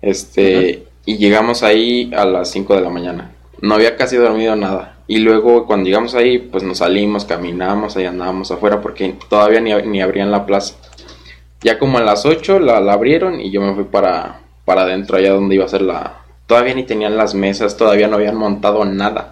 Este, 0.03 0.83
y 1.03 1.17
llegamos 1.17 1.63
ahí 1.63 2.11
a 2.15 2.25
las 2.25 2.51
5 2.51 2.75
de 2.75 2.81
la 2.81 2.91
mañana. 2.91 3.31
No 3.59 3.73
había 3.73 3.95
casi 3.95 4.17
dormido 4.17 4.55
nada. 4.55 4.99
Y 5.07 5.17
luego 5.17 5.65
cuando 5.65 5.87
llegamos 5.87 6.13
ahí, 6.13 6.37
pues 6.37 6.61
nos 6.61 6.77
salimos, 6.77 7.25
caminamos, 7.25 7.97
ahí 7.97 8.05
andábamos 8.05 8.51
afuera 8.51 8.81
porque 8.81 9.15
todavía 9.27 9.61
ni, 9.61 9.73
ni 9.73 9.99
abrían 9.99 10.29
la 10.29 10.45
plaza. 10.45 10.75
Ya 11.65 11.80
como 11.80 11.97
a 11.97 12.01
las 12.01 12.28
8 12.28 12.60
la, 12.60 12.80
la 12.80 12.93
abrieron 12.93 13.41
y 13.41 13.49
yo 13.49 13.60
me 13.60 13.73
fui 13.73 13.86
para, 13.86 14.41
para 14.65 14.84
adentro, 14.84 15.17
allá 15.17 15.32
donde 15.32 15.56
iba 15.56 15.65
a 15.65 15.67
ser 15.67 15.82
la... 15.82 16.21
Todavía 16.45 16.75
ni 16.75 16.84
tenían 16.84 17.17
las 17.17 17.34
mesas, 17.34 17.75
todavía 17.75 18.08
no 18.08 18.17
habían 18.17 18.36
montado 18.36 18.86
nada. 18.86 19.32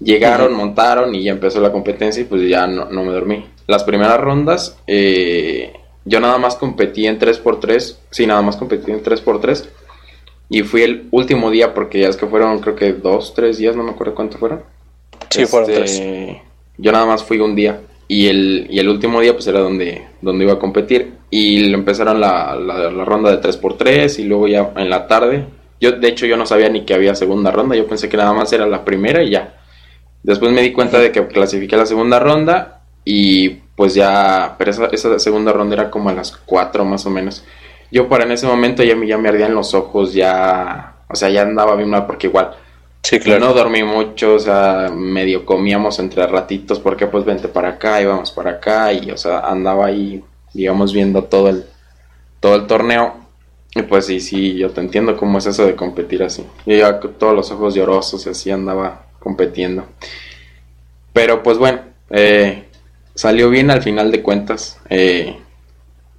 Llegaron, 0.00 0.54
montaron 0.54 1.14
y 1.14 1.22
ya 1.22 1.30
empezó 1.30 1.60
la 1.60 1.70
competencia 1.70 2.20
y 2.20 2.24
pues 2.24 2.42
ya 2.48 2.66
no, 2.66 2.86
no 2.86 3.04
me 3.04 3.12
dormí. 3.12 3.46
Las 3.68 3.84
primeras 3.84 4.20
rondas, 4.20 4.76
eh, 4.88 5.72
yo 6.04 6.18
nada 6.18 6.36
más 6.38 6.56
competí 6.56 7.06
en 7.06 7.20
3x3, 7.20 7.96
sí, 8.10 8.26
nada 8.26 8.42
más 8.42 8.56
competí 8.56 8.90
en 8.90 9.04
3x3. 9.04 9.66
Y 10.48 10.64
fui 10.64 10.82
el 10.82 11.06
último 11.12 11.52
día 11.52 11.74
porque 11.74 12.00
ya 12.00 12.08
es 12.08 12.16
que 12.16 12.26
fueron 12.26 12.58
creo 12.58 12.74
que 12.74 12.92
dos, 12.92 13.34
tres 13.34 13.58
días, 13.58 13.76
no 13.76 13.84
me 13.84 13.92
acuerdo 13.92 14.16
cuánto 14.16 14.36
fueron. 14.36 14.62
Sí, 15.30 15.46
fueron 15.46 15.70
tres. 15.72 15.92
Este, 15.92 16.42
Yo 16.76 16.90
nada 16.90 17.06
más 17.06 17.22
fui 17.22 17.38
un 17.38 17.54
día. 17.54 17.82
Y 18.08 18.28
el, 18.28 18.66
y 18.70 18.78
el 18.78 18.88
último 18.88 19.20
día 19.20 19.32
pues 19.32 19.46
era 19.46 19.60
donde, 19.60 20.06
donde 20.20 20.44
iba 20.44 20.54
a 20.54 20.58
competir. 20.58 21.14
Y 21.30 21.72
empezaron 21.72 22.20
la, 22.20 22.54
la, 22.56 22.90
la 22.90 23.04
ronda 23.04 23.30
de 23.30 23.40
3x3 23.40 24.20
y 24.20 24.24
luego 24.24 24.48
ya 24.48 24.72
en 24.76 24.90
la 24.90 25.06
tarde. 25.06 25.46
Yo 25.80 25.92
de 25.92 26.08
hecho 26.08 26.26
yo 26.26 26.36
no 26.36 26.46
sabía 26.46 26.68
ni 26.68 26.84
que 26.84 26.94
había 26.94 27.14
segunda 27.14 27.50
ronda. 27.50 27.76
Yo 27.76 27.86
pensé 27.86 28.08
que 28.08 28.16
nada 28.16 28.32
más 28.32 28.52
era 28.52 28.66
la 28.66 28.84
primera 28.84 29.22
y 29.22 29.30
ya. 29.30 29.54
Después 30.22 30.52
me 30.52 30.62
di 30.62 30.72
cuenta 30.72 30.98
de 30.98 31.12
que 31.12 31.26
clasifiqué 31.26 31.76
la 31.76 31.86
segunda 31.86 32.18
ronda 32.18 32.82
y 33.04 33.50
pues 33.76 33.94
ya, 33.94 34.56
pero 34.58 34.70
esa, 34.70 34.86
esa 34.86 35.18
segunda 35.18 35.52
ronda 35.52 35.74
era 35.74 35.90
como 35.90 36.08
a 36.08 36.14
las 36.14 36.36
4 36.36 36.84
más 36.84 37.06
o 37.06 37.10
menos. 37.10 37.44
Yo 37.92 38.08
para 38.08 38.24
en 38.24 38.32
ese 38.32 38.46
momento 38.46 38.82
ya 38.82 38.96
me, 38.96 39.06
ya 39.06 39.18
me 39.18 39.28
ardían 39.28 39.54
los 39.54 39.74
ojos, 39.74 40.12
ya, 40.12 40.96
o 41.08 41.14
sea, 41.14 41.28
ya 41.28 41.42
andaba 41.42 41.76
bien 41.76 41.90
mal 41.90 42.06
porque 42.06 42.26
igual 42.26 42.56
Sí, 43.08 43.20
claro. 43.20 43.46
no 43.46 43.54
dormí 43.54 43.84
mucho, 43.84 44.34
o 44.34 44.38
sea, 44.38 44.90
medio 44.92 45.46
comíamos 45.46 46.00
entre 46.00 46.26
ratitos 46.26 46.80
porque 46.80 47.06
pues 47.06 47.24
vente 47.24 47.46
para 47.46 47.68
acá 47.68 48.02
y 48.02 48.04
vamos 48.04 48.32
para 48.32 48.52
acá 48.52 48.92
y 48.92 49.12
o 49.12 49.16
sea, 49.16 49.40
andaba 49.40 49.86
ahí 49.86 50.24
digamos, 50.56 50.92
viendo 50.92 51.24
todo 51.24 51.50
el, 51.50 51.64
todo 52.40 52.56
el 52.56 52.66
torneo. 52.66 53.14
Y 53.74 53.82
pues 53.82 54.06
sí, 54.06 54.20
sí, 54.20 54.56
yo 54.56 54.70
te 54.70 54.80
entiendo 54.80 55.16
cómo 55.16 55.38
es 55.38 55.46
eso 55.46 55.66
de 55.66 55.76
competir 55.76 56.22
así. 56.22 56.44
Yo 56.64 56.76
ya 56.76 56.98
con 56.98 57.12
todos 57.14 57.34
los 57.34 57.50
ojos 57.50 57.74
llorosos 57.74 58.26
y 58.26 58.30
así 58.30 58.50
andaba 58.50 59.06
compitiendo. 59.18 59.86
Pero 61.12 61.42
pues 61.42 61.58
bueno, 61.58 61.80
eh, 62.10 62.64
salió 63.14 63.50
bien 63.50 63.70
al 63.70 63.82
final 63.82 64.10
de 64.10 64.22
cuentas 64.22 64.80
eh, 64.88 65.36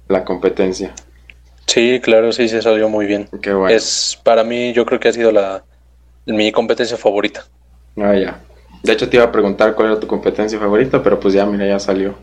la 0.06 0.24
competencia. 0.24 0.94
Sí, 1.66 2.00
claro, 2.00 2.32
sí, 2.32 2.48
se 2.48 2.62
salió 2.62 2.88
muy 2.88 3.06
bien. 3.06 3.28
Qué 3.42 3.52
bueno. 3.52 3.74
Es, 3.74 4.18
para 4.22 4.44
mí, 4.44 4.72
yo 4.72 4.86
creo 4.86 5.00
que 5.00 5.08
ha 5.08 5.12
sido 5.12 5.32
la, 5.32 5.64
mi 6.28 6.52
competencia 6.52 6.96
favorita. 6.96 7.44
Ah, 7.96 8.14
ya. 8.14 8.40
De 8.82 8.92
hecho, 8.92 9.08
te 9.08 9.16
iba 9.16 9.24
a 9.24 9.32
preguntar 9.32 9.74
cuál 9.74 9.88
era 9.88 10.00
tu 10.00 10.06
competencia 10.06 10.58
favorita, 10.58 11.02
pero 11.02 11.18
pues 11.18 11.34
ya, 11.34 11.44
mira, 11.44 11.66
ya 11.66 11.80
salió. 11.80 12.14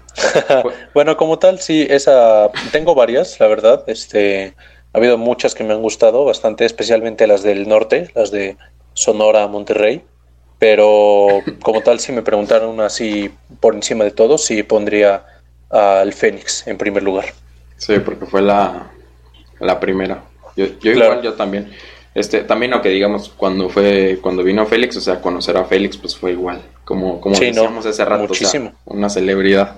bueno, 0.94 1.18
como 1.18 1.38
tal, 1.38 1.60
sí, 1.60 1.86
esa. 1.89 2.50
Tengo 2.72 2.96
varias, 2.96 3.39
la 3.39 3.48
verdad. 3.48 3.84
Este. 3.88 4.54
Ha 4.94 4.98
habido 4.98 5.18
muchas 5.18 5.54
que 5.54 5.65
me 5.65 5.74
han 5.74 5.82
gustado 5.82 6.24
bastante, 6.24 6.63
especialmente 6.63 7.28
las 7.28 7.44
del 7.44 7.68
norte, 7.68 8.12
las 8.15 8.32
de 8.32 8.56
Sonora, 8.94 9.46
Monterrey. 9.48 10.04
Pero 10.58 11.41
como 11.62 11.82
tal, 11.82 12.00
si 12.00 12.13
me 12.13 12.22
preguntaron 12.22 12.80
así 12.80 13.30
por 13.60 13.76
encima 13.76 14.06
de 14.06 14.12
todo, 14.12 14.38
sí 14.38 14.63
pondría 14.63 15.26
al 15.70 16.13
Fénix 16.13 16.65
en 16.65 16.78
primer 16.78 17.04
lugar. 17.04 17.26
Sí, 17.76 18.00
porque 18.00 18.26
fue 18.26 18.41
la, 18.41 18.89
la 19.60 19.80
primera. 19.82 20.24
Yo, 20.56 20.68
yo 20.80 20.91
igual, 20.91 21.22
yo 21.22 21.34
también. 21.34 21.74
Este, 22.15 22.41
también 22.41 22.71
lo 22.71 22.82
que 22.82 22.89
digamos, 22.89 23.30
cuando 23.36 23.67
fue, 23.67 24.19
cuando 24.21 24.41
vino 24.41 24.65
Félix, 24.65 24.95
o 24.95 25.01
sea, 25.01 25.19
conocer 25.19 25.58
a 25.58 25.65
Félix, 25.65 25.97
pues 25.97 26.15
fue 26.15 26.32
igual, 26.32 26.62
como, 26.86 27.19
como 27.19 27.38
decíamos 27.38 27.86
hace 27.86 28.06
rato, 28.06 28.30
muchísimo. 28.30 28.71
una 28.86 29.10
celebridad 29.10 29.75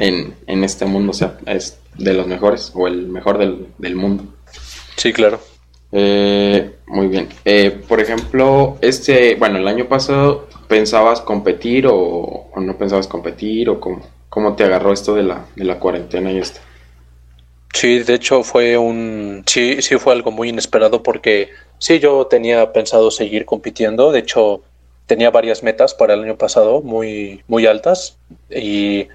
en, 0.00 0.34
en, 0.46 0.64
este 0.64 0.86
mundo, 0.86 1.10
o 1.10 1.14
sea, 1.14 1.36
es 1.44 1.78
de 1.98 2.14
los 2.14 2.26
mejores, 2.26 2.72
o 2.74 2.88
el 2.88 3.06
mejor 3.08 3.36
del, 3.36 3.66
del 3.76 3.96
mundo. 3.96 4.24
Sí, 4.96 5.12
claro. 5.12 5.38
Eh, 5.92 6.72
muy 6.86 7.06
bien. 7.08 7.28
Eh, 7.44 7.70
por 7.86 8.00
ejemplo, 8.00 8.78
este, 8.80 9.34
bueno, 9.34 9.58
el 9.58 9.68
año 9.68 9.86
pasado, 9.86 10.48
¿pensabas 10.66 11.20
competir 11.20 11.86
o, 11.86 12.48
o 12.50 12.60
no 12.60 12.78
pensabas 12.78 13.06
competir? 13.06 13.68
¿O 13.68 13.78
cómo, 13.78 14.00
cómo, 14.30 14.56
te 14.56 14.64
agarró 14.64 14.90
esto 14.92 15.14
de 15.14 15.24
la, 15.24 15.44
de 15.54 15.64
la 15.64 15.78
cuarentena 15.78 16.32
y 16.32 16.38
esto? 16.38 16.60
Sí, 17.74 17.98
de 17.98 18.14
hecho 18.14 18.42
fue 18.42 18.78
un, 18.78 19.42
sí, 19.46 19.82
sí 19.82 19.96
fue 19.98 20.12
algo 20.12 20.30
muy 20.30 20.48
inesperado 20.48 21.02
porque 21.02 21.50
Sí, 21.78 21.98
yo 21.98 22.26
tenía 22.26 22.72
pensado 22.72 23.10
seguir 23.10 23.44
compitiendo. 23.44 24.12
De 24.12 24.20
hecho, 24.20 24.62
tenía 25.06 25.30
varias 25.30 25.62
metas 25.62 25.94
para 25.94 26.14
el 26.14 26.22
año 26.22 26.36
pasado 26.36 26.80
muy, 26.82 27.42
muy 27.46 27.66
altas 27.66 28.16
y 28.50 29.08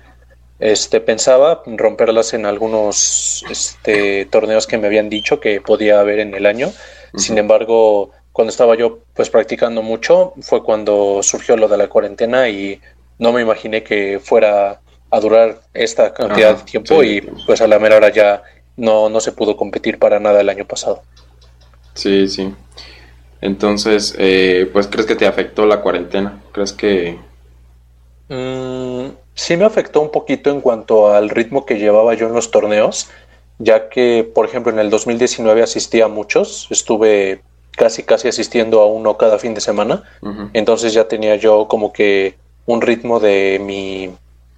este, 0.59 0.99
pensaba 0.99 1.63
romperlas 1.65 2.33
en 2.33 2.45
algunos 2.45 3.43
este, 3.49 4.25
torneos 4.25 4.67
que 4.67 4.77
me 4.77 4.87
habían 4.87 5.09
dicho 5.09 5.39
que 5.39 5.61
podía 5.61 5.99
haber 5.99 6.19
en 6.19 6.33
el 6.35 6.45
año. 6.45 6.71
Sin 7.15 7.37
embargo, 7.37 8.11
cuando 8.31 8.51
estaba 8.51 8.75
yo 8.75 8.99
pues 9.13 9.29
practicando 9.29 9.81
mucho 9.81 10.33
fue 10.41 10.63
cuando 10.63 11.23
surgió 11.23 11.57
lo 11.57 11.67
de 11.67 11.77
la 11.77 11.87
cuarentena 11.87 12.49
y 12.49 12.79
no 13.17 13.31
me 13.31 13.41
imaginé 13.41 13.83
que 13.83 14.19
fuera 14.23 14.81
a 15.11 15.19
durar 15.19 15.61
esta 15.73 16.13
cantidad 16.13 16.57
de 16.57 16.63
tiempo 16.63 17.03
y 17.03 17.21
pues 17.47 17.61
a 17.61 17.67
la 17.67 17.79
mera 17.79 17.97
hora 17.97 18.09
ya 18.09 18.43
no, 18.77 19.09
no 19.09 19.19
se 19.19 19.31
pudo 19.31 19.57
competir 19.57 19.97
para 19.97 20.19
nada 20.19 20.41
el 20.41 20.49
año 20.49 20.65
pasado. 20.65 21.01
Sí, 21.99 22.29
sí. 22.29 22.53
Entonces, 23.41 24.15
eh, 24.17 24.69
pues, 24.71 24.87
¿crees 24.87 25.05
que 25.05 25.15
te 25.15 25.27
afectó 25.27 25.65
la 25.65 25.81
cuarentena? 25.81 26.41
¿Crees 26.53 26.71
que...? 26.71 27.17
Mm, 28.29 29.09
sí 29.33 29.57
me 29.57 29.65
afectó 29.65 29.99
un 29.99 30.09
poquito 30.09 30.49
en 30.49 30.61
cuanto 30.61 31.13
al 31.13 31.29
ritmo 31.29 31.65
que 31.65 31.77
llevaba 31.77 32.13
yo 32.13 32.27
en 32.27 32.33
los 32.33 32.51
torneos, 32.51 33.09
ya 33.57 33.89
que, 33.89 34.29
por 34.33 34.45
ejemplo, 34.45 34.71
en 34.71 34.79
el 34.79 34.89
2019 34.89 35.61
asistí 35.61 35.99
a 35.99 36.07
muchos, 36.07 36.67
estuve 36.69 37.41
casi, 37.71 38.03
casi 38.03 38.29
asistiendo 38.29 38.79
a 38.79 38.85
uno 38.85 39.17
cada 39.17 39.37
fin 39.37 39.53
de 39.53 39.61
semana, 39.61 40.03
entonces 40.53 40.93
ya 40.93 41.09
tenía 41.09 41.35
yo 41.35 41.67
como 41.67 41.91
que 41.91 42.35
un 42.65 42.81
ritmo 42.81 43.19
de 43.19 43.59
mi, 43.61 44.09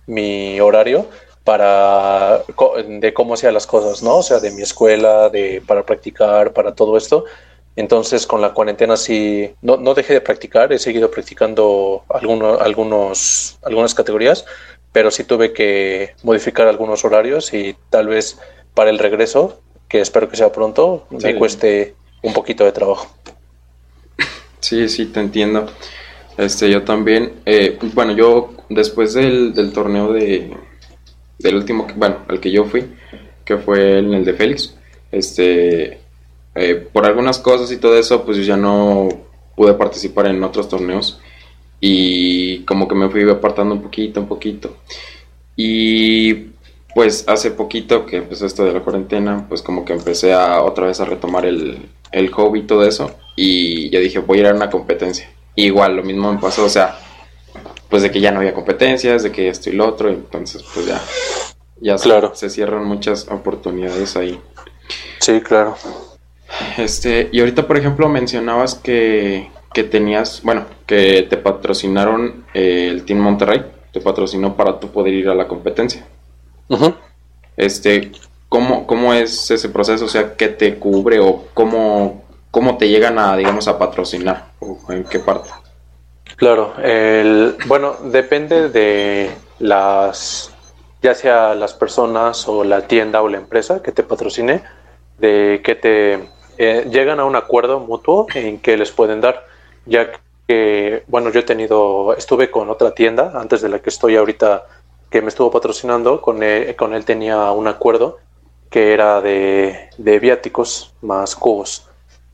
mi 0.05 0.59
horario 0.59 1.07
para 1.51 2.43
de 2.87 3.13
cómo 3.13 3.33
hacía 3.33 3.51
las 3.51 3.67
cosas, 3.67 4.01
¿no? 4.01 4.19
O 4.19 4.23
sea, 4.23 4.39
de 4.39 4.51
mi 4.51 4.61
escuela, 4.61 5.27
de 5.27 5.61
para 5.67 5.85
practicar, 5.85 6.53
para 6.53 6.73
todo 6.73 6.95
esto. 6.95 7.25
Entonces, 7.75 8.25
con 8.25 8.39
la 8.39 8.53
cuarentena 8.53 8.95
sí, 8.95 9.53
no, 9.61 9.75
no 9.75 9.93
dejé 9.93 10.13
de 10.13 10.21
practicar, 10.21 10.71
he 10.71 10.79
seguido 10.79 11.11
practicando 11.11 12.05
algunos, 12.07 12.61
algunos, 12.61 13.59
algunas 13.63 13.93
categorías, 13.93 14.45
pero 14.93 15.11
sí 15.11 15.25
tuve 15.25 15.51
que 15.51 16.15
modificar 16.23 16.69
algunos 16.69 17.03
horarios 17.03 17.53
y 17.53 17.75
tal 17.89 18.07
vez 18.07 18.39
para 18.73 18.89
el 18.89 18.97
regreso, 18.97 19.59
que 19.89 19.99
espero 19.99 20.29
que 20.29 20.37
sea 20.37 20.53
pronto, 20.53 21.05
me 21.09 21.35
cueste 21.35 21.95
un 22.21 22.31
poquito 22.31 22.63
de 22.63 22.71
trabajo. 22.71 23.13
Sí, 24.61 24.87
sí, 24.87 25.07
te 25.07 25.19
entiendo. 25.19 25.65
Este, 26.37 26.69
yo 26.69 26.83
también, 26.83 27.41
eh, 27.45 27.77
bueno, 27.93 28.13
yo 28.13 28.53
después 28.69 29.13
del, 29.15 29.53
del 29.53 29.73
torneo 29.73 30.13
de, 30.13 30.55
del 31.41 31.55
último, 31.55 31.87
bueno, 31.95 32.17
al 32.27 32.39
que 32.39 32.51
yo 32.51 32.65
fui, 32.65 32.85
que 33.45 33.57
fue 33.57 33.99
en 33.99 34.13
el 34.13 34.25
de 34.25 34.33
Félix, 34.33 34.75
este, 35.11 35.99
eh, 36.55 36.75
por 36.91 37.05
algunas 37.05 37.39
cosas 37.39 37.71
y 37.71 37.77
todo 37.77 37.97
eso, 37.97 38.23
pues 38.23 38.37
yo 38.37 38.43
ya 38.43 38.57
no 38.57 39.09
pude 39.55 39.73
participar 39.73 40.27
en 40.27 40.43
otros 40.43 40.69
torneos 40.69 41.19
y 41.79 42.59
como 42.59 42.87
que 42.87 42.95
me 42.95 43.09
fui 43.09 43.29
apartando 43.29 43.75
un 43.75 43.81
poquito, 43.81 44.21
un 44.21 44.27
poquito. 44.27 44.77
Y 45.55 46.51
pues 46.93 47.25
hace 47.27 47.51
poquito 47.51 48.05
que 48.05 48.17
empezó 48.17 48.45
esto 48.45 48.65
de 48.65 48.73
la 48.73 48.81
cuarentena, 48.81 49.45
pues 49.47 49.61
como 49.61 49.85
que 49.85 49.93
empecé 49.93 50.33
a 50.33 50.61
otra 50.61 50.87
vez 50.87 50.99
a 50.99 51.05
retomar 51.05 51.45
el, 51.45 51.89
el 52.11 52.29
hobby 52.31 52.59
y 52.59 52.63
todo 52.63 52.85
eso 52.85 53.15
y 53.35 53.89
ya 53.89 53.99
dije, 53.99 54.19
voy 54.19 54.39
a 54.39 54.41
ir 54.41 54.47
a 54.47 54.53
una 54.53 54.69
competencia. 54.69 55.29
igual, 55.55 55.95
lo 55.95 56.03
mismo 56.03 56.31
me 56.31 56.39
pasó, 56.39 56.65
o 56.65 56.69
sea, 56.69 56.97
pues 57.91 58.01
de 58.03 58.09
que 58.09 58.21
ya 58.21 58.31
no 58.31 58.39
había 58.39 58.53
competencias, 58.53 59.21
de 59.21 59.31
que 59.31 59.49
esto 59.49 59.69
y 59.69 59.73
lo 59.73 59.85
otro, 59.85 60.09
entonces 60.09 60.63
pues 60.73 60.87
ya, 60.87 60.99
ya 61.81 61.97
claro. 61.97 62.31
se, 62.33 62.49
cierran 62.49 62.85
muchas 62.85 63.27
oportunidades 63.29 64.15
ahí. 64.15 64.39
Sí, 65.19 65.41
claro. 65.41 65.75
Este, 66.77 67.29
y 67.31 67.41
ahorita 67.41 67.67
por 67.67 67.77
ejemplo 67.77 68.07
mencionabas 68.07 68.75
que, 68.75 69.51
que 69.73 69.83
tenías, 69.83 70.41
bueno, 70.41 70.65
que 70.87 71.23
te 71.29 71.35
patrocinaron 71.35 72.45
eh, 72.53 72.87
el 72.89 73.03
Team 73.03 73.19
Monterrey, 73.19 73.65
te 73.91 73.99
patrocinó 73.99 74.55
para 74.55 74.79
tú 74.79 74.89
poder 74.89 75.13
ir 75.13 75.27
a 75.27 75.35
la 75.35 75.49
competencia. 75.49 76.07
Este, 77.57 78.13
¿cómo, 78.47 78.87
¿cómo 78.87 79.13
es 79.13 79.51
ese 79.51 79.67
proceso? 79.67 80.05
O 80.05 80.09
sea, 80.09 80.37
¿qué 80.37 80.47
te 80.47 80.75
cubre 80.75 81.19
o 81.19 81.47
cómo, 81.53 82.23
cómo 82.51 82.77
te 82.77 82.87
llegan 82.87 83.19
a, 83.19 83.35
digamos, 83.35 83.67
a 83.67 83.77
patrocinar? 83.77 84.51
¿O 84.59 84.79
en 84.89 85.03
qué 85.03 85.19
parte? 85.19 85.49
Claro, 86.37 86.73
el, 86.81 87.55
bueno, 87.67 87.95
depende 88.03 88.69
de 88.69 89.31
las, 89.59 90.51
ya 91.01 91.13
sea 91.13 91.53
las 91.55 91.73
personas 91.73 92.47
o 92.47 92.63
la 92.63 92.87
tienda 92.87 93.21
o 93.21 93.29
la 93.29 93.37
empresa 93.37 93.81
que 93.81 93.91
te 93.91 94.03
patrocine, 94.03 94.63
de 95.19 95.61
que 95.63 95.75
te 95.75 96.29
eh, 96.57 96.87
llegan 96.89 97.19
a 97.19 97.25
un 97.25 97.35
acuerdo 97.35 97.79
mutuo 97.79 98.27
en 98.33 98.59
que 98.59 98.77
les 98.77 98.91
pueden 98.91 99.21
dar, 99.21 99.45
ya 99.85 100.11
que, 100.47 101.03
bueno, 101.07 101.29
yo 101.31 101.41
he 101.41 101.43
tenido, 101.43 102.15
estuve 102.15 102.49
con 102.49 102.69
otra 102.69 102.93
tienda 102.93 103.33
antes 103.35 103.61
de 103.61 103.69
la 103.69 103.79
que 103.79 103.89
estoy 103.89 104.15
ahorita, 104.15 104.65
que 105.09 105.21
me 105.21 105.29
estuvo 105.29 105.51
patrocinando, 105.51 106.21
con 106.21 106.41
él, 106.43 106.75
con 106.75 106.93
él 106.93 107.05
tenía 107.05 107.51
un 107.51 107.67
acuerdo 107.67 108.19
que 108.69 108.93
era 108.93 109.21
de, 109.21 109.89
de 109.97 110.19
viáticos 110.19 110.93
más 111.01 111.35
cubos. 111.35 111.90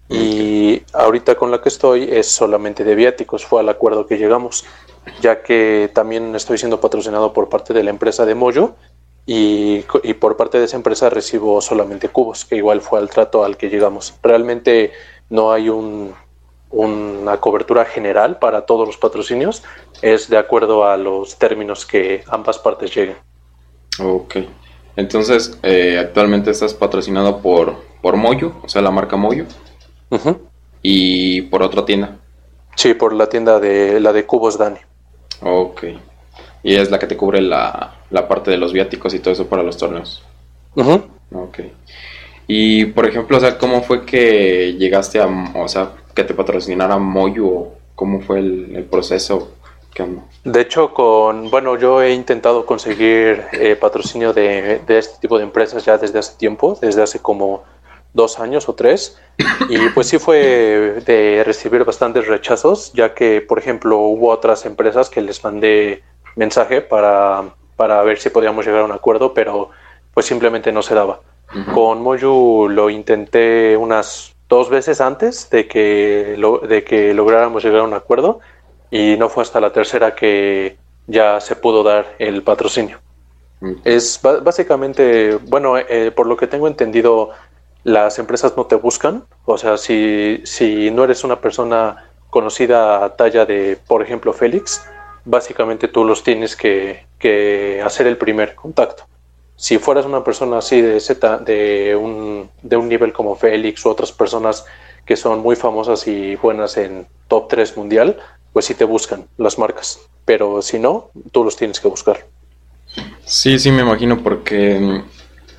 Y 0.10 0.84
ahorita 0.94 1.36
con 1.36 1.52
la 1.52 1.62
que 1.62 1.70
estoy 1.70 2.08
es 2.12 2.28
solamente 2.28 2.84
de 2.84 2.96
viáticos, 2.96 3.46
fue 3.46 3.60
al 3.60 3.70
acuerdo 3.70 4.08
que 4.08 4.18
llegamos, 4.18 4.66
ya 5.22 5.42
que 5.42 5.90
también 5.94 6.36
estoy 6.36 6.58
siendo 6.58 6.80
patrocinado 6.80 7.34
por 7.34 7.50
parte 7.50 7.74
de 7.74 7.84
la 7.84 7.90
empresa 7.90 8.26
de 8.26 8.36
Moyo 8.36 8.76
y, 9.26 9.84
y, 10.04 10.14
por 10.14 10.38
parte 10.38 10.60
de 10.60 10.66
esa 10.66 10.78
empresa 10.78 11.10
recibo 11.10 11.60
solamente 11.60 12.08
cubos, 12.08 12.46
que 12.46 12.56
igual 12.56 12.80
fue 12.80 13.00
al 13.00 13.10
trato 13.10 13.44
al 13.44 13.58
que 13.58 13.70
llegamos. 13.70 14.14
Realmente 14.24 14.94
no 15.30 15.52
hay 15.52 15.68
un, 15.68 16.14
una 16.70 17.38
cobertura 17.38 17.86
general 17.86 18.40
para 18.40 18.66
todos 18.66 18.88
los 18.88 18.98
patrocinios, 18.98 19.64
es 20.02 20.30
de 20.30 20.38
acuerdo 20.38 20.86
a 20.86 20.98
los 20.98 21.38
términos 21.38 21.86
que 21.86 22.24
ambas 22.28 22.58
partes 22.60 22.96
lleguen. 22.96 23.16
Ok, 24.00 24.38
entonces 24.96 25.58
eh, 25.64 25.98
actualmente 26.00 26.52
estás 26.52 26.74
patrocinado 26.74 27.40
por, 27.40 27.76
por 28.02 28.16
Moyo, 28.16 28.54
o 28.64 28.70
sea, 28.70 28.82
la 28.82 28.92
marca 28.92 29.16
Moyo. 29.16 29.46
Y 30.82 31.42
por 31.44 31.64
otra 31.64 31.86
tienda. 31.86 32.18
Sí, 32.76 32.94
por 32.94 33.14
la 33.14 33.28
tienda 33.28 33.60
de 33.60 34.00
la 34.00 34.14
de 34.14 34.26
Cubos 34.26 34.58
Dani. 34.58 34.80
Ok. 35.42 35.84
Y 36.64 36.76
es 36.76 36.92
la 36.92 37.00
que 37.00 37.08
te 37.08 37.18
cubre 37.18 37.42
la, 37.42 37.96
la 38.10 38.28
parte 38.28 38.52
de 38.52 38.58
los 38.58 38.74
viáticos 38.74 39.14
y 39.14 39.20
todo 39.20 39.34
eso 39.34 39.48
para 39.48 39.64
los 39.64 39.78
torneos. 39.78 40.24
Ok. 40.76 41.60
Y 42.48 42.86
por 42.86 43.06
ejemplo, 43.08 43.38
o 43.38 43.40
sea, 43.40 43.58
¿cómo 43.58 43.82
fue 43.82 44.06
que 44.06 44.76
llegaste 44.78 45.20
a, 45.20 45.28
o 45.56 45.68
sea, 45.68 45.92
que 46.16 46.24
te 46.24 46.34
patrocinara 46.34 46.98
Moyo? 46.98 47.70
¿Cómo 47.96 48.22
fue 48.22 48.40
el, 48.40 48.88
proceso? 48.90 49.54
De 50.44 50.62
hecho, 50.62 50.94
con 50.94 51.50
bueno, 51.50 51.76
yo 51.76 52.04
he 52.04 52.14
intentado 52.14 52.68
conseguir 52.68 53.46
eh, 53.52 53.76
patrocinio 53.76 54.32
de, 54.32 54.80
de, 54.86 55.00
este 55.00 55.20
tipo 55.20 55.40
de 55.40 55.44
empresas 55.44 55.84
ya 55.84 55.98
desde 55.98 56.20
hace 56.20 56.38
tiempo, 56.38 56.78
desde 56.80 57.02
hace 57.02 57.20
como 57.20 57.64
dos 58.14 58.40
años 58.40 58.68
o 58.70 58.74
tres, 58.74 59.18
y 59.70 59.90
pues 59.90 60.08
sí 60.08 60.18
fue 60.18 61.02
de 61.06 61.44
recibir 61.46 61.84
bastantes 61.84 62.28
rechazos, 62.28 62.92
ya 62.94 63.14
que, 63.14 63.42
por 63.42 63.60
ejemplo, 63.60 63.98
hubo 63.98 64.30
otras 64.30 64.66
empresas 64.66 65.10
que 65.10 65.22
les 65.22 65.44
mandé 65.44 66.04
mensaje 66.36 66.82
para, 66.82 67.44
para 67.76 68.02
ver 68.04 68.20
si 68.20 68.30
podíamos 68.30 68.66
llegar 68.66 68.82
a 68.82 68.86
un 68.86 68.92
acuerdo, 68.92 69.34
pero 69.34 69.70
pues 70.14 70.26
simplemente 70.26 70.72
no 70.72 70.82
se 70.82 70.96
daba. 70.96 71.22
Con 71.74 72.02
Moju 72.02 72.68
lo 72.70 72.90
intenté 72.90 73.78
unas 73.78 74.36
dos 74.50 74.70
veces 74.70 75.00
antes 75.00 75.50
de 75.50 75.68
que, 75.68 76.36
lo, 76.38 76.60
de 76.60 76.84
que 76.84 77.14
lográramos 77.14 77.64
llegar 77.64 77.82
a 77.82 77.84
un 77.84 77.94
acuerdo 77.94 78.40
y 78.92 79.16
no 79.18 79.30
fue 79.30 79.44
hasta 79.44 79.60
la 79.60 79.72
tercera 79.72 80.16
que 80.16 80.78
ya 81.06 81.40
se 81.40 81.56
pudo 81.56 81.84
dar 81.84 82.16
el 82.20 82.44
patrocinio. 82.44 83.00
Es 83.84 84.20
básicamente, 84.22 85.36
bueno, 85.36 85.78
eh, 85.78 86.12
por 86.16 86.28
lo 86.28 86.38
que 86.38 86.48
tengo 86.48 86.68
entendido, 86.68 87.32
las 87.88 88.20
empresas 88.20 88.58
no 88.58 88.66
te 88.66 88.76
buscan. 88.76 89.24
O 89.46 89.58
sea, 89.58 89.78
si, 89.78 90.42
si 90.44 90.92
no 90.92 91.06
eres 91.06 91.24
una 91.24 91.40
persona 91.40 92.10
conocida 92.30 93.06
a 93.06 93.16
talla 93.16 93.46
de, 93.46 93.80
por 93.88 94.04
ejemplo, 94.04 94.34
Félix, 94.34 94.84
básicamente 95.24 95.88
tú 95.88 96.04
los 96.04 96.22
tienes 96.22 96.58
que, 96.58 97.06
que 97.18 97.82
hacer 97.82 98.06
el 98.08 98.18
primer 98.18 98.56
contacto. 98.56 99.06
Si 99.56 99.78
fueras 99.78 100.06
una 100.06 100.22
persona 100.22 100.58
así 100.58 100.82
de, 100.82 101.00
Z, 101.00 101.38
de, 101.38 101.96
un, 101.96 102.50
de 102.62 102.76
un 102.76 102.90
nivel 102.90 103.14
como 103.14 103.38
Félix 103.38 103.86
u 103.86 103.90
otras 103.90 104.12
personas 104.12 104.66
que 105.06 105.16
son 105.16 105.40
muy 105.40 105.56
famosas 105.56 106.08
y 106.08 106.36
buenas 106.36 106.76
en 106.76 107.08
top 107.30 107.48
3 107.48 107.78
mundial, 107.78 108.18
pues 108.52 108.66
sí 108.66 108.74
te 108.74 108.84
buscan 108.84 109.28
las 109.38 109.58
marcas. 109.58 110.02
Pero 110.26 110.62
si 110.62 110.78
no, 110.78 111.10
tú 111.32 111.46
los 111.46 111.56
tienes 111.56 111.80
que 111.80 111.88
buscar. 111.88 112.26
Sí, 113.24 113.58
sí, 113.58 113.72
me 113.72 113.84
imagino 113.84 114.22
porque, 114.22 115.04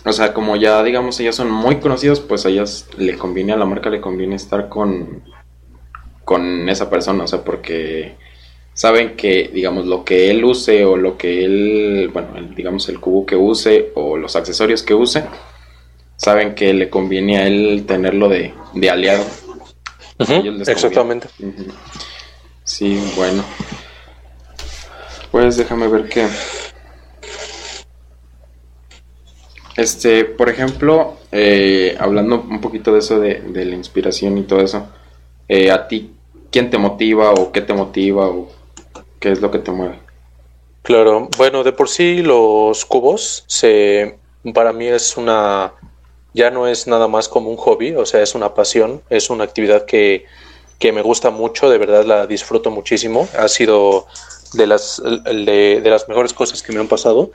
o 0.04 0.12
sea, 0.12 0.32
como 0.32 0.56
ya 0.56 0.82
digamos 0.82 1.18
ellas 1.20 1.36
son 1.36 1.50
muy 1.50 1.76
conocidos, 1.76 2.20
pues 2.20 2.46
a 2.46 2.48
ellas 2.48 2.88
le 2.96 3.16
conviene, 3.16 3.52
a 3.52 3.56
la 3.56 3.64
marca 3.64 3.90
le 3.90 4.00
conviene 4.00 4.36
estar 4.36 4.68
con, 4.68 5.22
con 6.24 6.68
esa 6.68 6.88
persona, 6.88 7.24
o 7.24 7.28
sea, 7.28 7.42
porque 7.42 8.16
saben 8.74 9.16
que, 9.16 9.50
digamos, 9.52 9.86
lo 9.86 10.04
que 10.04 10.30
él 10.30 10.44
use 10.44 10.84
o 10.84 10.96
lo 10.96 11.18
que 11.18 11.44
él, 11.44 12.10
bueno, 12.12 12.28
digamos, 12.54 12.88
el 12.88 13.00
cubo 13.00 13.26
que 13.26 13.34
use 13.34 13.90
o 13.96 14.16
los 14.16 14.36
accesorios 14.36 14.84
que 14.84 14.94
use, 14.94 15.24
saben 16.16 16.54
que 16.54 16.72
le 16.72 16.88
conviene 16.88 17.38
a 17.38 17.46
él 17.46 17.84
tenerlo 17.86 18.28
de, 18.28 18.54
de 18.74 18.90
aliado. 18.90 19.24
exactamente. 20.66 21.28
Sí, 22.62 23.02
bueno. 23.16 23.42
Pues 25.32 25.56
déjame 25.56 25.88
ver 25.88 26.08
qué. 26.08 26.28
Este, 29.78 30.24
por 30.24 30.48
ejemplo, 30.48 31.14
eh, 31.30 31.96
hablando 32.00 32.40
un 32.40 32.60
poquito 32.60 32.92
de 32.92 32.98
eso 32.98 33.20
de, 33.20 33.64
la 33.64 33.74
inspiración 33.76 34.36
y 34.36 34.42
todo 34.42 34.60
eso, 34.60 34.88
eh, 35.48 35.70
¿a 35.70 35.86
ti 35.86 36.10
quién 36.50 36.68
te 36.68 36.78
motiva 36.78 37.30
o 37.30 37.52
qué 37.52 37.60
te 37.60 37.72
motiva 37.72 38.26
o 38.26 38.48
¿Qué 39.20 39.32
es 39.32 39.40
lo 39.40 39.50
que 39.50 39.58
te 39.58 39.70
mueve? 39.70 39.98
Claro, 40.82 41.28
bueno, 41.36 41.64
de 41.64 41.72
por 41.72 41.88
sí 41.88 42.22
los 42.22 42.84
cubos 42.84 43.44
se, 43.46 44.18
para 44.54 44.72
mí 44.72 44.86
es 44.86 45.16
una, 45.16 45.72
ya 46.34 46.50
no 46.50 46.66
es 46.66 46.86
nada 46.86 47.08
más 47.08 47.28
como 47.28 47.50
un 47.50 47.56
hobby, 47.56 47.94
o 47.94 48.06
sea, 48.06 48.22
es 48.22 48.34
una 48.34 48.54
pasión, 48.54 49.02
es 49.10 49.28
una 49.28 49.44
actividad 49.44 49.84
que, 49.84 50.26
que 50.78 50.92
me 50.92 51.02
gusta 51.02 51.30
mucho, 51.30 51.68
de 51.68 51.78
verdad 51.78 52.04
la 52.04 52.26
disfruto 52.26 52.70
muchísimo, 52.70 53.28
ha 53.38 53.48
sido 53.48 54.06
de 54.54 54.66
las, 54.66 55.02
de, 55.02 55.80
de 55.82 55.90
las 55.90 56.08
mejores 56.08 56.32
cosas 56.32 56.62
que 56.62 56.72
me 56.72 56.80
han 56.80 56.88
pasado 56.88 57.32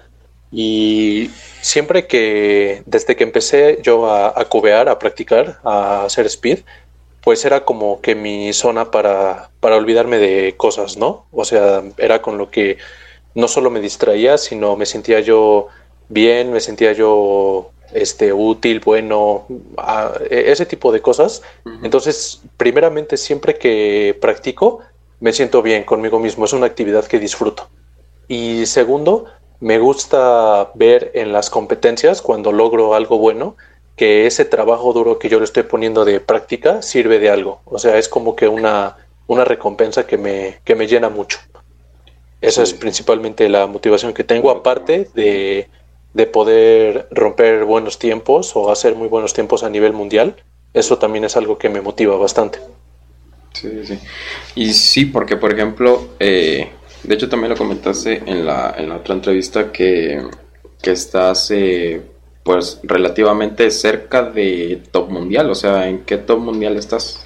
y 0.54 1.32
siempre 1.62 2.06
que, 2.08 2.84
desde 2.86 3.16
que 3.16 3.24
empecé 3.24 3.80
yo 3.82 4.06
a, 4.06 4.39
a 4.39 4.46
cubear, 4.46 4.88
a 4.88 5.00
practicar, 5.00 5.60
a 5.63 6.06
hacer 6.06 6.28
speed, 6.28 6.60
pues 7.24 7.46
era 7.46 7.63
como 7.63 8.02
que 8.02 8.16
mi 8.16 8.52
zona 8.54 8.92
para, 8.92 9.50
para 9.60 9.78
olvidarme 9.78 10.18
de 10.18 10.56
cosas, 10.58 10.98
¿no? 10.98 11.26
O 11.32 11.46
sea, 11.46 11.82
era 11.98 12.22
con 12.22 12.38
lo 12.38 12.52
que 12.52 12.78
no 13.34 13.48
solo 13.48 13.70
me 13.70 13.80
distraía, 13.80 14.38
sino 14.38 14.76
me 14.76 14.86
sentía 14.86 15.22
yo 15.22 15.68
bien, 16.10 16.52
me 16.52 16.60
sentía 16.60 16.92
yo 16.92 17.72
este, 17.94 18.34
útil, 18.34 18.82
bueno, 18.82 19.46
e, 20.30 20.52
ese 20.52 20.66
tipo 20.66 20.92
de 20.92 21.02
cosas. 21.02 21.42
Entonces, 21.82 22.42
primeramente, 22.58 23.16
siempre 23.16 23.56
que 23.56 24.18
practico, 24.20 24.80
me 25.20 25.32
siento 25.32 25.62
bien 25.62 25.84
conmigo 25.86 26.20
mismo, 26.20 26.44
es 26.46 26.54
una 26.54 26.66
actividad 26.66 27.06
que 27.06 27.20
disfruto. 27.20 27.70
Y 28.28 28.66
segundo, 28.66 29.26
me 29.63 29.80
gusta 29.80 30.71
ver 30.76 31.12
en 31.13 31.32
las 31.32 31.49
competencias 31.49 32.21
cuando 32.21 32.52
logro 32.52 32.95
algo 32.95 33.17
bueno, 33.17 33.56
que 33.95 34.28
ese 34.28 34.43
trabajo 34.43 34.91
duro 34.91 35.19
que 35.19 35.30
yo 35.30 35.39
le 35.39 35.45
estoy 35.45 35.63
poniendo 35.63 36.04
de 36.04 36.19
práctica 36.19 36.82
sirve 36.82 37.17
de 37.17 37.30
algo. 37.30 37.62
O 37.63 37.80
sea, 37.80 37.97
es 37.97 38.10
como 38.10 38.36
que 38.36 38.49
una, 38.49 38.97
una 39.26 39.45
recompensa 39.45 40.06
que 40.06 40.17
me, 40.17 40.60
que 40.65 40.76
me 40.76 40.86
llena 40.86 41.08
mucho. 41.08 41.39
Esa 42.41 42.62
es 42.62 42.73
principalmente 42.73 43.47
la 43.47 43.65
motivación 43.65 44.13
que 44.13 44.26
tengo, 44.26 44.52
aparte 44.52 45.08
de, 45.13 45.69
de, 46.13 46.26
poder 46.26 47.08
romper 47.12 47.63
buenos 47.63 47.97
tiempos 47.99 48.58
o 48.58 48.69
hacer 48.69 48.95
muy 48.95 49.08
buenos 49.08 49.34
tiempos 49.34 49.63
a 49.63 49.69
nivel 49.69 49.93
mundial. 49.93 50.36
Eso 50.73 50.97
también 50.97 51.23
es 51.23 51.38
algo 51.38 51.58
que 51.58 51.69
me 51.69 51.80
motiva 51.80 52.17
bastante. 52.17 52.60
Sí, 53.54 53.86
sí. 53.86 53.97
Y 54.56 54.73
sí, 54.73 55.06
porque 55.06 55.38
por 55.38 55.54
ejemplo, 55.54 56.10
eh, 56.19 56.69
de 57.04 57.16
hecho 57.16 57.30
también 57.30 57.52
lo 57.52 57.58
comentaste 57.58 58.24
en 58.26 58.46
la, 58.46 58.76
en 58.78 58.89
la 58.89 58.98
otra 58.98 59.16
entrevista 59.16 59.72
que, 59.72 60.22
que 60.82 60.92
estás 60.92 61.52
eh, 61.52 62.02
pues 62.44 62.80
relativamente 62.84 63.72
cerca 63.72 64.24
de 64.24 64.84
top 64.92 65.10
mundial. 65.10 65.50
O 65.50 65.56
sea, 65.56 65.88
¿en 65.88 66.04
qué 66.04 66.18
top 66.18 66.39
mundial 66.39 66.78
estás? 66.78 67.22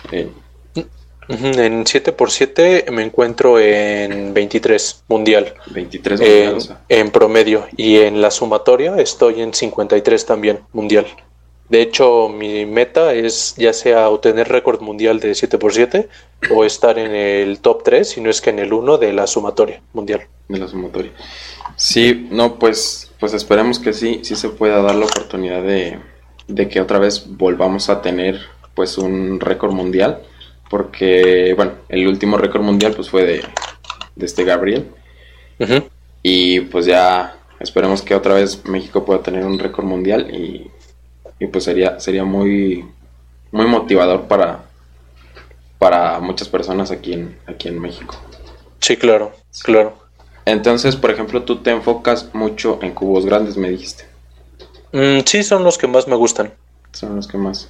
En 1.29 1.83
7x7 1.83 2.89
me 2.91 3.03
encuentro 3.03 3.59
en 3.59 4.33
23 4.33 5.03
mundial. 5.09 5.53
23 5.71 6.19
mundial. 6.19 6.79
En, 6.87 7.11
promedio. 7.11 7.67
Y 7.75 7.97
en 7.97 8.21
la 8.21 8.31
sumatoria 8.31 8.95
estoy 8.97 9.41
en 9.41 9.53
53 9.53 10.25
también 10.25 10.59
mundial. 10.71 11.05
De 11.69 11.81
hecho, 11.81 12.29
mi 12.29 12.65
meta 12.65 13.13
es 13.13 13.55
ya 13.57 13.73
sea 13.73 14.09
obtener 14.09 14.47
récord 14.47 14.81
mundial 14.81 15.19
de 15.19 15.31
7x7 15.31 16.07
o 16.51 16.63
estar 16.63 16.97
en 16.97 17.13
el 17.13 17.59
top 17.59 17.83
3, 17.83 18.07
si 18.07 18.21
no 18.21 18.29
es 18.29 18.39
que 18.39 18.51
en 18.51 18.59
el 18.59 18.71
1 18.71 18.97
de 18.97 19.11
la 19.11 19.27
sumatoria 19.27 19.81
mundial. 19.93 20.21
De 20.47 20.59
la 20.59 20.67
sumatoria. 20.67 21.11
Sí, 21.75 22.27
no, 22.31 22.57
pues, 22.57 23.11
pues 23.19 23.33
esperemos 23.33 23.79
que 23.79 23.91
sí, 23.91 24.21
sí 24.23 24.35
se 24.35 24.49
pueda 24.49 24.81
dar 24.81 24.95
la 24.95 25.05
oportunidad 25.05 25.61
de, 25.61 25.99
que 26.69 26.79
otra 26.79 26.99
vez 26.99 27.25
volvamos 27.27 27.89
a 27.89 28.01
tener 28.01 28.39
pues 28.73 28.97
un 28.97 29.39
récord 29.39 29.73
mundial, 29.73 30.21
porque 30.69 31.53
bueno, 31.55 31.73
el 31.89 32.07
último 32.07 32.37
récord 32.37 32.61
mundial 32.61 32.93
pues 32.95 33.09
fue 33.09 33.25
de, 33.25 33.43
este 34.19 34.45
Gabriel. 34.45 34.87
Y 36.23 36.61
pues 36.61 36.85
ya 36.85 37.37
esperemos 37.59 38.01
que 38.01 38.15
otra 38.15 38.33
vez 38.35 38.65
México 38.65 39.03
pueda 39.03 39.21
tener 39.21 39.43
un 39.45 39.59
récord 39.59 39.85
mundial 39.85 40.33
y, 40.33 40.71
y, 41.39 41.47
pues 41.47 41.63
sería, 41.63 41.99
sería 41.99 42.23
muy, 42.23 42.85
muy 43.51 43.65
motivador 43.65 44.23
para, 44.27 44.65
para 45.77 46.19
muchas 46.19 46.47
personas 46.49 46.91
aquí 46.91 47.13
en, 47.13 47.37
aquí 47.45 47.67
en 47.67 47.79
México. 47.79 48.15
Sí, 48.79 48.97
claro, 48.97 49.31
claro. 49.63 49.97
Entonces, 50.45 50.95
por 50.95 51.11
ejemplo, 51.11 51.43
tú 51.43 51.57
te 51.57 51.71
enfocas 51.71 52.33
mucho 52.33 52.79
en 52.81 52.93
cubos 52.93 53.25
grandes, 53.25 53.57
me 53.57 53.69
dijiste. 53.69 54.05
Mm, 54.93 55.19
sí, 55.25 55.43
son 55.43 55.63
los 55.63 55.77
que 55.77 55.87
más 55.87 56.07
me 56.07 56.15
gustan. 56.15 56.53
Son 56.93 57.15
los 57.15 57.27
que 57.27 57.37
más. 57.37 57.69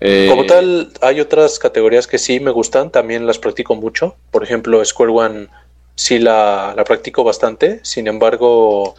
Eh, 0.00 0.26
Como 0.28 0.44
tal, 0.44 0.92
hay 1.00 1.20
otras 1.20 1.58
categorías 1.58 2.06
que 2.06 2.18
sí 2.18 2.40
me 2.40 2.50
gustan, 2.50 2.90
también 2.90 3.26
las 3.26 3.38
practico 3.38 3.74
mucho. 3.74 4.16
Por 4.30 4.42
ejemplo, 4.42 4.84
Square 4.84 5.12
One 5.12 5.48
sí 5.94 6.18
la, 6.18 6.74
practico 6.86 7.24
bastante, 7.24 7.80
sin 7.82 8.06
embargo, 8.06 8.94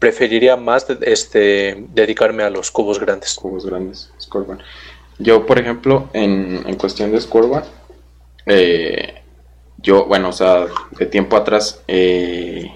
preferiría 0.00 0.56
más 0.56 0.86
este, 1.02 1.84
dedicarme 1.94 2.42
a 2.42 2.50
los 2.50 2.72
cubos 2.72 2.98
grandes. 2.98 3.34
Cubos 3.34 3.64
grandes, 3.64 4.10
One. 4.32 4.64
Yo, 5.18 5.46
por 5.46 5.60
ejemplo, 5.60 6.08
en, 6.14 6.64
en 6.66 6.74
cuestión 6.74 7.12
de 7.12 7.20
Square 7.20 7.46
One, 7.46 7.66
eh, 8.46 9.22
yo, 9.76 10.06
bueno, 10.06 10.30
o 10.30 10.32
sea, 10.32 10.66
de 10.98 11.06
tiempo 11.06 11.36
atrás 11.36 11.82
eh, 11.86 12.72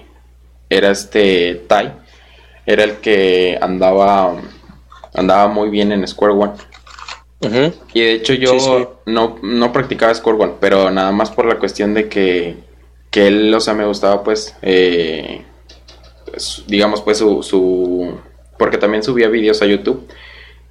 era 0.69 0.91
este 0.91 1.63
Tai, 1.67 1.91
era 2.65 2.83
el 2.83 2.97
que 2.97 3.57
andaba 3.59 4.35
andaba 5.15 5.47
muy 5.47 5.69
bien 5.69 5.91
en 5.91 6.07
Square 6.07 6.33
One. 6.33 6.53
Y 7.93 8.01
de 8.01 8.13
hecho 8.13 8.33
yo 8.33 8.99
No, 9.05 9.37
no 9.41 9.71
practicaba 9.73 10.13
Square 10.13 10.37
One, 10.39 10.53
pero 10.59 10.91
nada 10.91 11.11
más 11.11 11.31
por 11.31 11.45
la 11.45 11.57
cuestión 11.57 11.93
de 11.93 12.07
que, 12.07 12.57
que 13.09 13.27
él, 13.27 13.53
o 13.53 13.59
sea, 13.59 13.73
me 13.73 13.85
gustaba 13.85 14.23
pues, 14.23 14.55
eh, 14.61 15.43
digamos 16.67 17.01
pues 17.01 17.17
su, 17.17 17.43
su, 17.43 18.17
porque 18.57 18.77
también 18.77 19.03
subía 19.03 19.29
vídeos 19.29 19.61
a 19.61 19.65
YouTube 19.65 20.07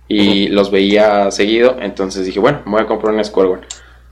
y 0.09 0.48
los 0.48 0.70
veía 0.70 1.31
seguido, 1.31 1.77
entonces 1.81 2.27
dije, 2.27 2.40
bueno, 2.40 2.61
me 2.66 2.72
voy 2.72 2.83
a 2.83 2.87
comprar 2.87 3.14
un 3.14 3.24
Square 3.24 3.48
One. 3.48 3.62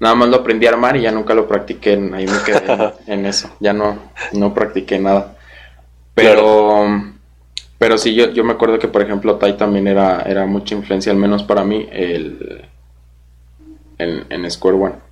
nada 0.00 0.14
más 0.14 0.28
lo 0.28 0.36
aprendí 0.36 0.66
a 0.66 0.70
armar 0.70 0.96
y 0.96 1.02
ya 1.02 1.12
nunca 1.12 1.34
lo 1.34 1.46
practiqué, 1.46 1.92
ahí 1.92 2.26
me 2.26 2.42
quedé 2.44 2.92
en, 3.06 3.26
eso, 3.26 3.54
ya 3.60 3.72
no, 3.72 3.98
no 4.32 4.54
practiqué 4.54 4.98
nada. 4.98 5.36
Pero, 6.14 6.86
pero 7.78 7.98
sí, 7.98 8.14
yo, 8.14 8.30
yo 8.30 8.44
me 8.44 8.52
acuerdo 8.52 8.78
que, 8.78 8.88
por 8.88 9.02
ejemplo, 9.02 9.36
Tai 9.36 9.56
también 9.56 9.86
era, 9.86 10.22
era 10.22 10.46
mucha 10.46 10.74
influencia, 10.74 11.12
al 11.12 11.18
menos 11.18 11.42
para 11.42 11.64
mí, 11.64 11.88
el, 11.90 12.64
en, 13.98 14.26
en 14.28 14.50
Square 14.50 14.76
One. 14.76 15.11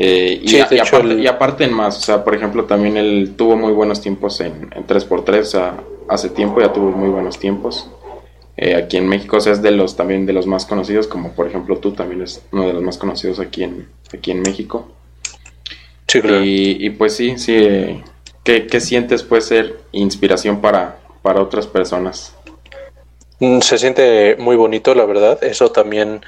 Eh, 0.00 0.40
y, 0.42 1.26
aparte, 1.26 1.64
en 1.64 1.72
más, 1.72 1.98
o 1.98 2.00
sea, 2.00 2.22
por 2.22 2.34
ejemplo, 2.34 2.64
también 2.64 2.96
él 2.96 3.34
tuvo 3.36 3.56
muy 3.56 3.72
buenos 3.72 4.00
tiempos 4.00 4.40
en, 4.40 4.70
en 4.72 4.86
3x3, 4.86 5.40
o 5.40 5.44
sea, 5.44 5.80
hace 6.08 6.30
tiempo 6.30 6.60
ya 6.60 6.72
tuvo 6.72 6.92
muy 6.92 7.08
buenos 7.08 7.38
tiempos. 7.38 7.90
Eh, 8.56 8.74
aquí 8.74 8.96
en 8.96 9.06
México 9.06 9.36
o 9.36 9.40
sea, 9.40 9.52
es 9.52 9.62
de 9.62 9.70
los 9.70 9.94
también 9.94 10.26
de 10.26 10.32
los 10.32 10.48
más 10.48 10.66
conocidos, 10.66 11.06
como 11.06 11.30
por 11.30 11.46
ejemplo 11.46 11.78
tú 11.78 11.92
también 11.92 12.22
es 12.22 12.42
uno 12.50 12.66
de 12.66 12.72
los 12.72 12.82
más 12.82 12.98
conocidos 12.98 13.38
aquí 13.38 13.62
en, 13.62 13.88
aquí 14.12 14.32
en 14.32 14.42
México. 14.42 14.88
Sí, 16.08 16.20
claro. 16.20 16.42
y, 16.42 16.90
pues 16.90 17.14
sí, 17.14 17.38
sí, 17.38 17.54
eh, 17.54 18.02
¿qué, 18.42 18.80
sientes 18.80 19.22
puede 19.22 19.42
ser 19.42 19.76
inspiración 19.92 20.60
para, 20.60 20.98
para 21.22 21.42
otras 21.42 21.66
personas? 21.66 22.34
Mm, 23.38 23.60
se 23.60 23.78
siente 23.78 24.36
muy 24.38 24.56
bonito, 24.56 24.94
la 24.94 25.04
verdad. 25.04 25.38
Eso 25.44 25.70
también 25.70 26.22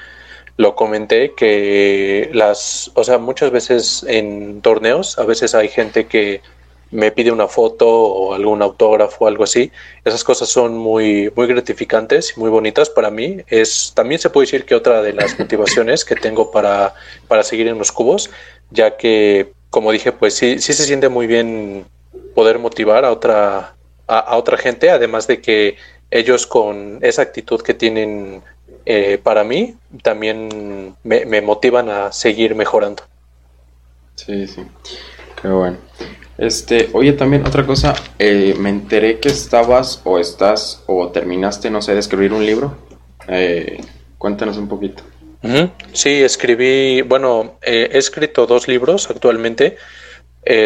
lo 0.61 0.75
comenté 0.75 1.33
que 1.33 2.29
las, 2.35 2.91
o 2.93 3.03
sea, 3.03 3.17
muchas 3.17 3.51
veces 3.51 4.05
en 4.07 4.61
torneos, 4.61 5.19
a 5.19 5.25
veces 5.25 5.55
hay 5.55 5.69
gente 5.69 6.05
que 6.07 6.43
me 6.91 7.11
pide 7.13 7.33
una 7.33 7.49
foto 7.49 7.89
o 7.89 8.35
algún 8.35 8.61
autógrafo 8.61 9.25
o 9.25 9.29
algo 9.29 9.45
así. 9.45 9.73
Esas 10.05 10.23
cosas 10.23 10.51
son 10.51 10.77
muy, 10.77 11.33
muy 11.35 11.47
gratificantes 11.47 12.35
y 12.37 12.41
muy 12.41 12.51
bonitas 12.51 12.91
para 12.91 13.11
mí. 13.11 13.39
Es, 13.47 13.93
también 13.95 14.21
se 14.21 14.29
puede 14.29 14.49
decir 14.49 14.67
que 14.67 14.75
otra 14.75 15.01
de 15.01 15.15
las 15.15 15.39
motivaciones 15.39 16.05
que 16.05 16.15
tengo 16.15 16.51
para, 16.51 16.93
para 17.27 17.43
seguir 17.43 17.67
en 17.67 17.79
los 17.79 17.91
cubos, 17.91 18.29
ya 18.71 18.99
que, 18.99 19.55
como 19.71 19.93
dije, 19.93 20.13
pues 20.13 20.35
sí, 20.35 20.59
sí 20.59 20.75
se 20.75 20.85
siente 20.85 21.09
muy 21.09 21.27
bien 21.27 21.87
poder 22.35 22.59
motivar 22.59 23.07
a 23.07 23.13
otra, 23.13 23.77
a 24.07 24.37
otra 24.37 24.59
gente, 24.59 24.91
además 24.91 25.27
de 25.27 25.41
que 25.41 25.79
ellos 26.11 26.47
con 26.47 26.99
esa 27.01 27.23
actitud 27.23 27.63
que 27.63 27.73
tienen 27.73 28.43
eh, 28.85 29.19
para 29.23 29.45
mí 29.45 29.75
también 30.03 30.97
me, 31.03 31.41
motivan 31.41 31.89
a 31.89 32.13
seguir 32.13 32.55
mejorando. 32.55 33.03
Sí, 34.15 34.47
sí, 34.47 34.63
qué 35.41 35.49
bueno. 35.49 35.77
Este, 36.39 36.89
oye, 36.93 37.13
también 37.13 37.47
otra 37.47 37.67
cosa, 37.67 37.95
eh, 38.19 38.55
me 38.59 38.71
enteré 38.71 39.21
que 39.21 39.29
estabas 39.29 40.01
o 40.05 40.19
estás 40.19 40.83
o 40.87 41.11
terminaste, 41.11 41.71
no 41.71 41.83
sé, 41.83 41.93
de 41.95 42.01
escribir 42.01 42.33
un 42.33 42.47
libro. 42.47 42.77
Eh, 43.29 43.81
cuéntanos 44.19 44.57
un 44.57 44.69
poquito. 44.69 45.03
Sí, 45.93 46.23
escribí, 46.23 47.01
bueno, 47.03 47.59
he 47.63 47.97
escrito 47.97 48.47
dos 48.47 48.69
libros 48.69 49.09
actualmente. 49.09 49.77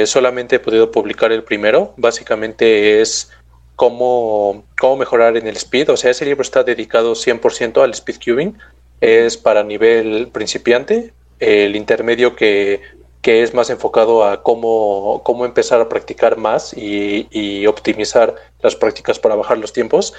solamente 0.06 0.56
he 0.56 0.60
podido 0.60 0.90
publicar 0.90 1.30
el 1.30 1.44
primero. 1.44 1.94
Básicamente 1.96 3.00
es 3.00 3.30
cómo, 3.76 4.64
cómo 4.78 4.96
mejorar 4.96 5.37
en 5.37 5.46
el 5.46 5.56
speed. 5.56 5.90
O 5.90 5.96
sea, 5.96 6.10
ese 6.10 6.24
libro 6.24 6.42
está 6.42 6.62
dedicado 6.62 7.14
100% 7.14 7.82
al 7.82 7.90
speed 7.90 8.16
cubing. 8.24 8.58
Es 9.00 9.37
para 9.37 9.62
nivel 9.62 10.28
principiante. 10.28 11.12
El 11.40 11.76
intermedio 11.76 12.37
que, 12.37 12.80
que 13.24 13.42
es 13.42 13.54
más 13.54 13.70
enfocado 13.70 14.24
a 14.24 14.42
cómo, 14.42 15.22
cómo 15.24 15.44
empezar 15.44 15.80
a 15.80 15.88
practicar 15.88 16.37
más 16.37 16.74
y, 16.74 17.26
y, 17.30 17.66
optimizar 17.66 18.34
las 18.60 18.76
prácticas 18.76 19.18
para 19.18 19.34
bajar 19.34 19.58
los 19.58 19.72
tiempos. 19.72 20.14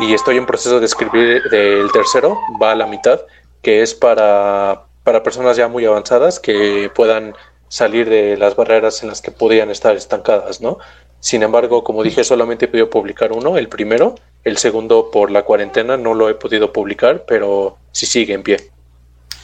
Y 0.00 0.14
estoy 0.14 0.36
en 0.36 0.46
proceso 0.46 0.80
de 0.80 0.86
escribir 0.86 1.42
del 1.50 1.90
tercero, 1.92 2.38
va 2.60 2.72
a 2.72 2.74
la 2.74 2.86
mitad, 2.86 3.20
que 3.62 3.82
es 3.82 3.94
para, 3.94 4.84
para 5.04 5.22
personas 5.22 5.56
ya 5.56 5.68
muy 5.68 5.84
avanzadas 5.84 6.38
que 6.38 6.90
puedan 6.94 7.34
salir 7.68 8.08
de 8.08 8.36
las 8.36 8.56
barreras 8.56 9.02
en 9.02 9.10
las 9.10 9.20
que 9.20 9.30
podían 9.30 9.70
estar 9.70 9.96
estancadas, 9.96 10.60
¿no? 10.60 10.78
Sin 11.20 11.42
embargo, 11.42 11.82
como 11.82 12.02
dije, 12.02 12.22
solamente 12.24 12.66
he 12.66 12.68
podido 12.68 12.90
publicar 12.90 13.32
uno, 13.32 13.58
el 13.58 13.68
primero. 13.68 14.14
El 14.44 14.56
segundo, 14.56 15.10
por 15.10 15.30
la 15.30 15.42
cuarentena, 15.42 15.96
no 15.96 16.14
lo 16.14 16.28
he 16.28 16.34
podido 16.34 16.72
publicar, 16.72 17.24
pero 17.26 17.76
sí 17.90 18.06
sigue 18.06 18.34
en 18.34 18.42
pie. 18.42 18.70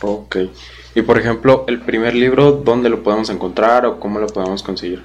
Ok. 0.02 0.36
Y 0.94 1.02
por 1.02 1.18
ejemplo, 1.18 1.64
el 1.66 1.80
primer 1.80 2.14
libro, 2.14 2.52
¿dónde 2.52 2.88
lo 2.88 3.02
podemos 3.02 3.28
encontrar 3.28 3.84
o 3.86 3.98
cómo 3.98 4.20
lo 4.20 4.28
podemos 4.28 4.62
conseguir? 4.62 5.02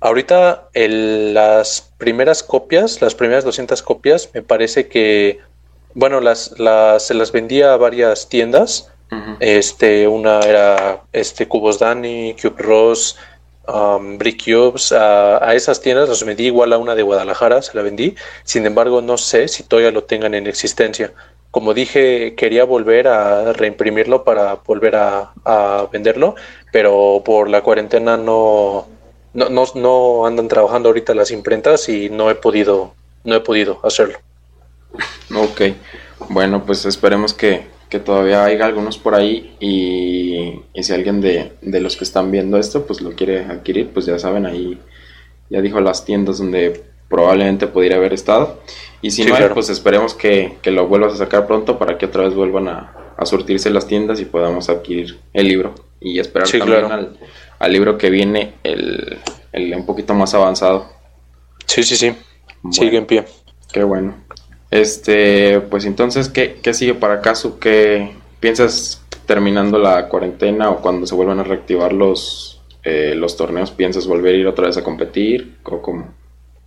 Ahorita 0.00 0.68
las 0.74 1.92
primeras 1.98 2.42
copias, 2.42 3.02
las 3.02 3.14
primeras 3.14 3.44
200 3.44 3.82
copias, 3.82 4.30
me 4.34 4.42
parece 4.42 4.88
que, 4.88 5.40
bueno, 5.94 6.20
las, 6.20 6.58
las, 6.58 7.06
se 7.06 7.14
las 7.14 7.32
vendía 7.32 7.72
a 7.72 7.76
varias 7.76 8.28
tiendas. 8.28 8.90
Este, 9.38 10.08
una 10.08 10.40
era 10.40 11.04
este 11.12 11.46
Cubos 11.46 11.78
Dani, 11.78 12.34
Cube 12.40 12.60
Ross, 12.60 13.16
um, 13.68 14.18
Brick 14.18 14.44
Cubes, 14.44 14.92
a, 14.92 15.54
esas 15.54 15.80
tiendas 15.80 16.08
los 16.08 16.24
vendí 16.24 16.46
igual 16.46 16.72
a 16.72 16.78
una 16.78 16.94
de 16.94 17.02
Guadalajara, 17.02 17.62
se 17.62 17.76
la 17.76 17.82
vendí. 17.82 18.14
Sin 18.44 18.66
embargo, 18.66 19.02
no 19.02 19.18
sé 19.18 19.48
si 19.48 19.62
todavía 19.62 19.90
lo 19.90 20.04
tengan 20.04 20.34
en 20.34 20.46
existencia. 20.46 21.12
Como 21.50 21.74
dije, 21.74 22.34
quería 22.36 22.64
volver 22.64 23.08
a 23.08 23.52
reimprimirlo 23.52 24.24
para 24.24 24.54
volver 24.56 24.96
a, 24.96 25.88
venderlo, 25.90 26.34
pero 26.70 27.22
por 27.24 27.48
la 27.48 27.62
cuarentena 27.62 28.16
no, 28.16 28.86
no, 29.32 29.48
no, 29.48 29.64
no, 29.74 30.26
andan 30.26 30.48
trabajando 30.48 30.90
ahorita 30.90 31.14
las 31.14 31.30
imprentas 31.30 31.88
y 31.88 32.10
no 32.10 32.30
he 32.30 32.34
podido, 32.34 32.92
no 33.24 33.34
he 33.36 33.40
podido 33.40 33.80
hacerlo. 33.84 34.18
Ok, 35.34 35.62
bueno, 36.28 36.64
pues 36.64 36.84
esperemos 36.84 37.32
que, 37.32 37.66
que 37.88 38.00
todavía 38.00 38.44
hay 38.44 38.60
algunos 38.60 38.98
por 38.98 39.14
ahí 39.14 39.54
y, 39.60 40.82
si 40.82 40.92
alguien 40.92 41.20
de, 41.20 41.52
los 41.62 41.96
que 41.96 42.04
están 42.04 42.30
viendo 42.30 42.58
esto 42.58 42.86
pues 42.86 43.00
lo 43.00 43.12
quiere 43.12 43.44
adquirir, 43.44 43.90
pues 43.90 44.06
ya 44.06 44.18
saben, 44.18 44.46
ahí 44.46 44.78
ya 45.48 45.60
dijo 45.60 45.80
las 45.80 46.04
tiendas 46.04 46.38
donde 46.38 46.82
probablemente 47.08 47.68
pudiera 47.68 47.96
haber 47.96 48.12
estado. 48.12 48.60
Y 49.00 49.12
si 49.12 49.24
no 49.24 49.36
hay, 49.36 49.48
pues 49.54 49.68
esperemos 49.68 50.14
que, 50.14 50.58
lo 50.64 50.88
vuelvas 50.88 51.14
a 51.14 51.16
sacar 51.16 51.46
pronto 51.46 51.78
para 51.78 51.96
que 51.98 52.06
otra 52.06 52.24
vez 52.24 52.34
vuelvan 52.34 52.68
a, 52.68 52.92
surtirse 53.24 53.70
las 53.70 53.86
tiendas 53.86 54.20
y 54.20 54.24
podamos 54.24 54.68
adquirir 54.68 55.18
el 55.32 55.48
libro. 55.48 55.74
Y 56.00 56.18
esperar 56.18 56.48
también 56.48 57.16
al, 57.58 57.72
libro 57.72 57.96
que 57.96 58.10
viene, 58.10 58.54
el, 58.64 59.18
un 59.74 59.86
poquito 59.86 60.12
más 60.14 60.34
avanzado. 60.34 60.90
Sí, 61.66 61.82
sí, 61.82 61.96
sí. 61.96 62.14
Sigue 62.70 62.98
en 62.98 63.06
pie. 63.06 63.24
Qué 63.72 63.84
bueno. 63.84 64.25
Este, 64.80 65.60
pues 65.60 65.86
entonces, 65.86 66.28
¿qué, 66.28 66.58
qué 66.62 66.74
sigue 66.74 66.94
para 66.94 67.22
Casu? 67.22 67.58
¿Qué 67.58 68.10
piensas 68.40 69.02
terminando 69.24 69.78
la 69.78 70.08
cuarentena 70.08 70.70
o 70.70 70.82
cuando 70.82 71.06
se 71.06 71.14
vuelvan 71.14 71.40
a 71.40 71.44
reactivar 71.44 71.94
los, 71.94 72.60
eh, 72.84 73.14
los 73.16 73.38
torneos? 73.38 73.70
¿Piensas 73.70 74.06
volver 74.06 74.34
a 74.34 74.38
ir 74.38 74.46
otra 74.46 74.66
vez 74.66 74.76
a 74.76 74.84
competir? 74.84 75.56
¿O 75.64 75.80
cómo? 75.80 76.08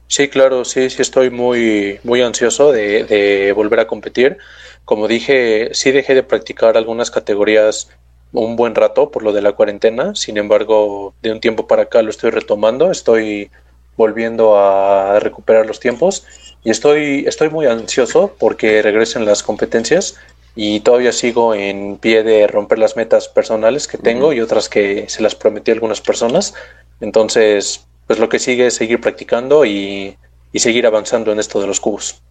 Sí, 0.07 0.27
claro, 0.27 0.65
sí, 0.65 0.89
sí 0.89 1.03
estoy 1.03 1.29
muy, 1.29 1.99
muy 2.03 2.21
ansioso 2.21 2.71
de, 2.71 3.03
de 3.03 3.53
volver 3.53 3.79
a 3.81 3.85
competir. 3.85 4.39
Como 4.85 5.07
dije, 5.07 5.69
sí 5.73 5.91
dejé 5.91 6.15
de 6.15 6.23
practicar 6.23 6.77
algunas 6.77 7.11
categorías 7.11 7.89
un 8.31 8.55
buen 8.55 8.73
rato 8.73 9.11
por 9.11 9.21
lo 9.21 9.33
de 9.33 9.43
la 9.43 9.51
cuarentena. 9.51 10.15
Sin 10.15 10.37
embargo, 10.37 11.13
de 11.21 11.31
un 11.31 11.39
tiempo 11.39 11.67
para 11.67 11.83
acá 11.83 12.01
lo 12.01 12.09
estoy 12.09 12.31
retomando. 12.31 12.89
Estoy 12.89 13.51
volviendo 13.97 14.57
a 14.57 15.19
recuperar 15.19 15.67
los 15.67 15.79
tiempos 15.79 16.25
y 16.63 16.69
estoy, 16.71 17.25
estoy 17.27 17.49
muy 17.49 17.65
ansioso 17.65 18.35
porque 18.37 18.81
regresen 18.81 19.25
las 19.25 19.43
competencias 19.43 20.15
y 20.55 20.81
todavía 20.81 21.11
sigo 21.11 21.53
en 21.53 21.97
pie 21.97 22.23
de 22.23 22.47
romper 22.47 22.79
las 22.79 22.97
metas 22.97 23.27
personales 23.29 23.87
que 23.87 23.97
tengo 23.97 24.33
y 24.33 24.41
otras 24.41 24.67
que 24.67 25.07
se 25.07 25.21
las 25.21 25.35
prometí 25.35 25.71
a 25.71 25.73
algunas 25.73 26.01
personas. 26.01 26.53
Entonces, 26.99 27.85
pues 28.07 28.19
lo 28.19 28.27
que 28.27 28.39
sigue 28.39 28.67
es 28.67 28.75
seguir 28.75 28.99
practicando 28.99 29.65
y, 29.65 30.17
seguir 30.55 30.85
avanzando 30.85 31.31
en 31.31 31.39
esto 31.39 31.61
de 31.61 31.67
los 31.67 31.79
cubos. 31.79 32.21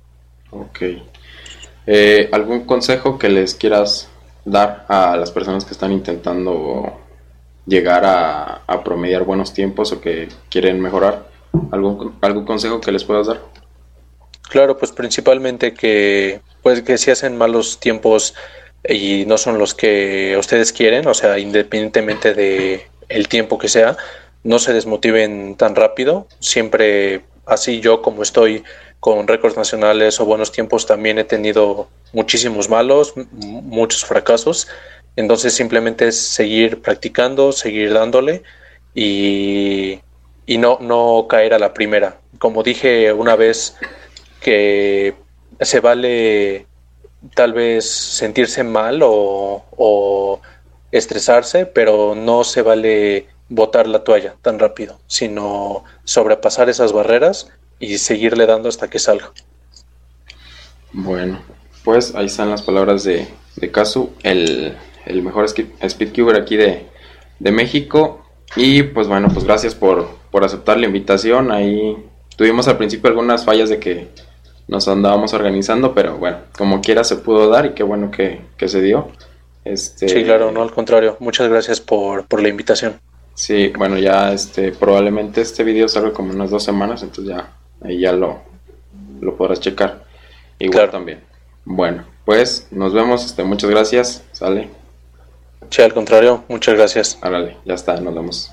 Ok. 0.51 0.81
Eh, 1.87 2.29
¿Algún 2.33 2.67
consejo 2.67 3.19
que 3.19 3.31
les 3.31 3.55
quieras 3.55 4.11
dar 4.45 4.85
a 4.88 5.17
las 5.17 5.31
personas 5.31 5.64
que 5.64 5.73
están 5.73 5.93
intentando 5.93 7.01
llegar 7.64 8.05
a, 8.05 8.62
a 8.67 8.85
promediar 8.85 9.25
buenos 9.25 9.55
tiempos 9.55 9.93
o 9.93 10.01
que 10.01 10.29
quieren 10.51 10.81
mejorar? 10.81 11.29
¿Algún, 11.71 12.17
¿Algún 12.21 12.44
consejo 12.44 12.81
que 12.81 12.92
les 12.92 13.05
puedas 13.05 13.29
dar? 13.29 13.40
Claro, 14.49 14.79
pues 14.79 14.92
principalmente 14.92 15.75
que, 15.75 16.40
pues 16.63 16.83
que 16.83 16.96
si 16.96 17.11
hacen 17.11 17.37
malos 17.37 17.79
tiempos 17.81 18.35
y 18.88 19.25
no 19.27 19.37
son 19.37 19.59
los 19.59 19.75
que 19.75 20.37
ustedes 20.38 20.73
quieren, 20.73 21.07
o 21.07 21.15
sea, 21.15 21.38
independientemente 21.38 22.35
de 22.35 22.87
el 23.09 23.29
tiempo 23.29 23.59
que 23.59 23.69
sea, 23.69 23.96
no 24.44 24.59
se 24.59 24.73
desmotiven 24.73 25.57
tan 25.57 25.75
rápido. 25.75 26.27
Siempre 26.38 27.23
así 27.44 27.81
yo 27.81 28.03
como 28.03 28.23
estoy 28.23 28.65
con 29.01 29.29
récords 29.29 29.57
nacionales 29.57 30.19
o 30.21 30.25
buenos 30.25 30.51
tiempos 30.51 30.87
también 30.87 31.19
he 31.19 31.25
tenido 31.25 31.88
muchísimos 32.13 32.69
malos, 32.69 33.15
muchos 33.42 34.05
fracasos. 34.05 34.69
Entonces 35.17 35.53
simplemente 35.53 36.09
es 36.09 36.19
seguir 36.19 36.81
practicando, 36.81 37.53
seguir 37.53 37.92
dándole 37.92 38.42
y, 38.94 40.01
y 40.46 40.59
no, 40.59 40.79
no 40.81 41.27
caer 41.29 41.55
a 41.55 41.59
la 41.59 41.75
primera. 41.75 42.19
Como 42.38 42.63
dije 42.63 43.13
una 43.13 43.37
vez, 43.37 43.77
que 44.41 45.15
se 45.61 45.81
vale 45.81 46.67
tal 47.35 47.53
vez 47.53 47.89
sentirse 47.89 48.63
mal 48.63 49.01
o, 49.03 50.41
estresarse, 50.91 51.67
pero 51.67 52.15
no 52.15 52.45
se 52.45 52.63
vale 52.63 53.27
botar 53.51 53.87
la 53.87 54.05
toalla 54.05 54.37
tan 54.41 54.59
rápido, 54.59 54.99
sino 55.07 55.85
sobrepasar 56.05 56.71
esas 56.71 56.93
barreras 56.93 57.51
y 57.79 57.99
seguirle 57.99 58.47
dando 58.47 58.71
hasta 58.71 58.89
que 58.89 58.99
salga. 58.99 59.31
Bueno, 60.93 61.43
pues 61.85 62.15
ahí 62.15 62.27
están 62.27 62.49
las 62.49 62.63
palabras 62.63 63.05
de, 63.05 63.29
de 63.57 63.71
Kazu, 63.71 64.11
el, 64.23 64.77
el 65.05 65.23
mejor 65.23 65.47
speedcuber 65.49 66.41
aquí 66.41 66.57
de, 66.57 66.87
de, 67.39 67.53
México. 67.53 68.25
Y 68.57 68.83
pues 68.83 69.09
bueno, 69.09 69.29
pues 69.31 69.45
gracias 69.45 69.75
por, 69.75 70.09
por 70.31 70.43
aceptar 70.43 70.79
la 70.79 70.87
invitación. 70.87 71.53
Ahí 71.53 71.97
tuvimos 72.37 72.67
al 72.67 72.79
principio 72.79 73.11
algunas 73.11 73.45
fallas 73.45 73.69
de 73.69 73.79
que 73.79 74.09
nos 74.69 74.87
andábamos 74.87 75.35
organizando, 75.35 75.94
pero 75.94 76.19
bueno, 76.19 76.38
como 76.56 76.81
quiera 76.81 77.02
se 77.02 77.16
pudo 77.16 77.48
dar 77.48 77.66
y 77.66 77.71
qué 77.71 77.83
bueno 77.83 78.10
que, 78.10 78.42
que 78.56 78.69
se 78.69 78.81
dio. 78.81 79.08
Este... 79.64 80.08
Sí, 80.08 80.25
claro, 80.25 80.52
no 80.52 80.62
al 80.62 80.73
contrario. 80.73 81.16
Muchas 81.21 81.48
gracias 81.48 81.81
por, 81.81 82.27
por 82.27 82.40
la 82.40 82.48
invitación. 82.48 83.00
Sí, 83.35 83.73
bueno, 83.77 83.98
ya 83.98 84.33
este, 84.33 84.73
probablemente 84.73 85.40
este 85.40 85.64
video 85.64 85.88
salga 85.88 86.12
como 86.12 86.33
unas 86.33 86.50
dos 86.50 86.64
semanas, 86.64 87.02
entonces 87.02 87.35
ya 87.37 87.52
ahí 87.83 88.00
ya 88.00 88.12
lo, 88.12 88.40
lo 89.21 89.37
podrás 89.37 89.60
checar. 89.60 90.04
Igual 90.58 90.90
también. 90.90 91.21
Bueno, 91.64 92.04
pues 92.25 92.66
nos 92.71 92.92
vemos, 92.92 93.25
este, 93.25 93.44
muchas 93.44 93.71
gracias, 93.71 94.25
sale. 94.33 94.71
Sí, 95.71 95.83
al 95.83 95.94
contrario, 95.94 96.44
muchas 96.48 96.75
gracias. 96.75 97.19
Árale, 97.21 97.56
ya 97.64 97.75
está, 97.75 98.00
nos 98.00 98.14
vemos. 98.14 98.52